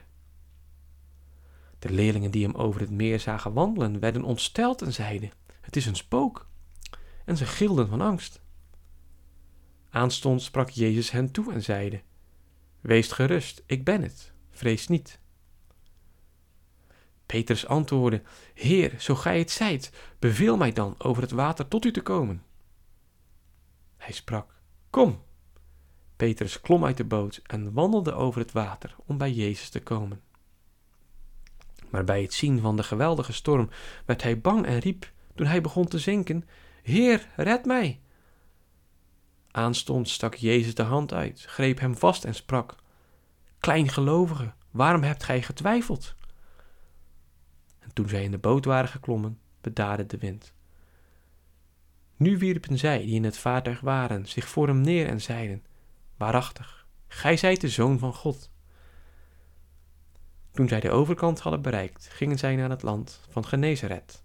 De 1.80 1.90
leerlingen 1.90 2.32
die 2.32 2.46
hem 2.46 2.56
over 2.56 2.82
het 2.82 2.90
meer 2.90 3.20
zagen 3.20 3.54
wandelen, 3.54 4.00
werden 4.00 4.24
ontsteld 4.24 4.82
en 4.82 4.94
zeiden: 4.94 5.32
Het 5.62 5.76
is 5.76 5.86
een 5.86 5.96
spook. 5.96 6.48
En 7.26 7.38
ze 7.38 7.46
gilden 7.46 7.88
van 7.88 8.02
angst. 8.02 8.42
Aanstonds 9.90 10.46
sprak 10.46 10.70
Jezus 10.70 11.12
hen 11.12 11.32
toe 11.32 11.54
en 11.54 11.64
zeide: 11.64 12.02
Wees 12.82 13.12
gerust, 13.12 13.64
ik 13.66 13.84
ben 13.84 14.02
het, 14.02 14.34
vrees 14.52 14.88
niet. 14.88 15.20
Petrus 17.26 17.68
antwoordde: 17.68 18.22
Heer, 18.54 18.94
zo 19.00 19.16
gij 19.16 19.40
het 19.40 19.52
zijt, 19.52 19.92
beveel 20.20 20.58
mij 20.58 20.72
dan 20.72 20.96
over 20.98 21.22
het 21.22 21.32
water 21.32 21.68
tot 21.68 21.86
u 21.86 21.92
te 21.92 22.02
komen. 22.02 22.44
Hij 23.98 24.14
sprak: 24.14 24.62
Kom. 24.90 25.22
Petrus 26.24 26.62
klom 26.62 26.86
uit 26.86 26.98
de 26.98 27.04
boot 27.04 27.42
en 27.46 27.74
wandelde 27.74 28.14
over 28.14 28.42
het 28.42 28.52
water 28.52 28.96
om 29.06 29.18
bij 29.18 29.32
Jezus 29.32 29.70
te 29.70 29.82
komen. 29.82 30.22
Maar 31.90 32.04
bij 32.04 32.22
het 32.22 32.34
zien 32.34 32.60
van 32.60 32.76
de 32.76 32.84
geweldige 32.84 33.34
storm 33.34 33.70
werd 34.06 34.24
hij 34.24 34.40
bang 34.40 34.66
en 34.66 34.80
riep, 34.80 35.12
toen 35.36 35.48
hij 35.48 35.62
begon 35.62 35.88
te 35.88 36.00
zinken: 36.00 36.48
Heer, 36.84 37.28
red 37.36 37.66
mij! 37.66 38.02
Aanstonds 39.52 40.14
stak 40.14 40.36
Jezus 40.36 40.76
de 40.76 40.84
hand 40.84 41.14
uit, 41.14 41.46
greep 41.48 41.80
hem 41.80 41.98
vast 41.98 42.26
en 42.26 42.36
sprak: 42.36 42.76
Kleingelovige, 43.60 44.54
waarom 44.72 45.04
hebt 45.04 45.24
gij 45.24 45.42
getwijfeld? 45.42 46.16
En 47.80 47.94
toen 47.94 48.10
zij 48.10 48.24
in 48.24 48.32
de 48.32 48.38
boot 48.38 48.66
waren 48.66 48.90
geklommen, 48.90 49.40
bedaarde 49.62 50.06
de 50.06 50.18
wind. 50.18 50.54
Nu 52.16 52.38
wierpen 52.38 52.78
zij, 52.78 53.06
die 53.06 53.16
in 53.16 53.24
het 53.24 53.38
vaartuig 53.38 53.80
waren, 53.80 54.26
zich 54.26 54.48
voor 54.48 54.68
hem 54.68 54.82
neer 54.82 55.08
en 55.08 55.22
zeiden: 55.22 55.64
Waarachtig, 56.18 56.88
gij 57.08 57.38
zijt 57.38 57.62
de 57.62 57.70
zoon 57.70 58.00
van 58.00 58.14
God. 58.14 58.52
Toen 60.52 60.68
zij 60.68 60.80
de 60.80 60.92
overkant 60.92 61.40
hadden 61.40 61.62
bereikt, 61.62 62.08
gingen 62.08 62.38
zij 62.38 62.56
naar 62.56 62.70
het 62.70 62.82
land 62.82 63.22
van 63.30 63.46
Genezeret. 63.46 64.24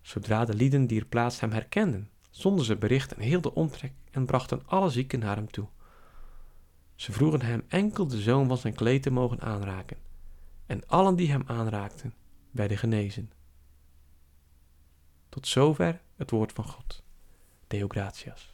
Zodra 0.00 0.44
de 0.44 0.54
lieden 0.54 0.86
die 0.86 1.00
er 1.00 1.06
plaats 1.06 1.40
hem 1.40 1.52
herkenden, 1.52 2.10
zonden 2.30 2.64
ze 2.64 2.76
bericht 2.76 3.14
en 3.14 3.20
heel 3.20 3.40
de 3.40 3.54
omtrek 3.54 3.92
en 4.10 4.26
brachten 4.26 4.62
alle 4.66 4.90
zieken 4.90 5.18
naar 5.18 5.36
hem 5.36 5.50
toe. 5.50 5.68
Ze 6.94 7.12
vroegen 7.12 7.42
hem 7.42 7.64
enkel 7.68 8.06
de 8.06 8.20
zoom 8.20 8.48
van 8.48 8.58
zijn 8.58 8.74
kleed 8.74 9.02
te 9.02 9.10
mogen 9.10 9.40
aanraken, 9.40 9.96
en 10.66 10.86
allen 10.86 11.16
die 11.16 11.30
hem 11.30 11.42
aanraakten, 11.46 12.14
werden 12.50 12.78
genezen. 12.78 13.32
Tot 15.28 15.46
zover 15.46 16.00
het 16.16 16.30
woord 16.30 16.52
van 16.52 16.64
God. 16.64 17.02
Deo 17.66 17.88
gratias. 17.88 18.53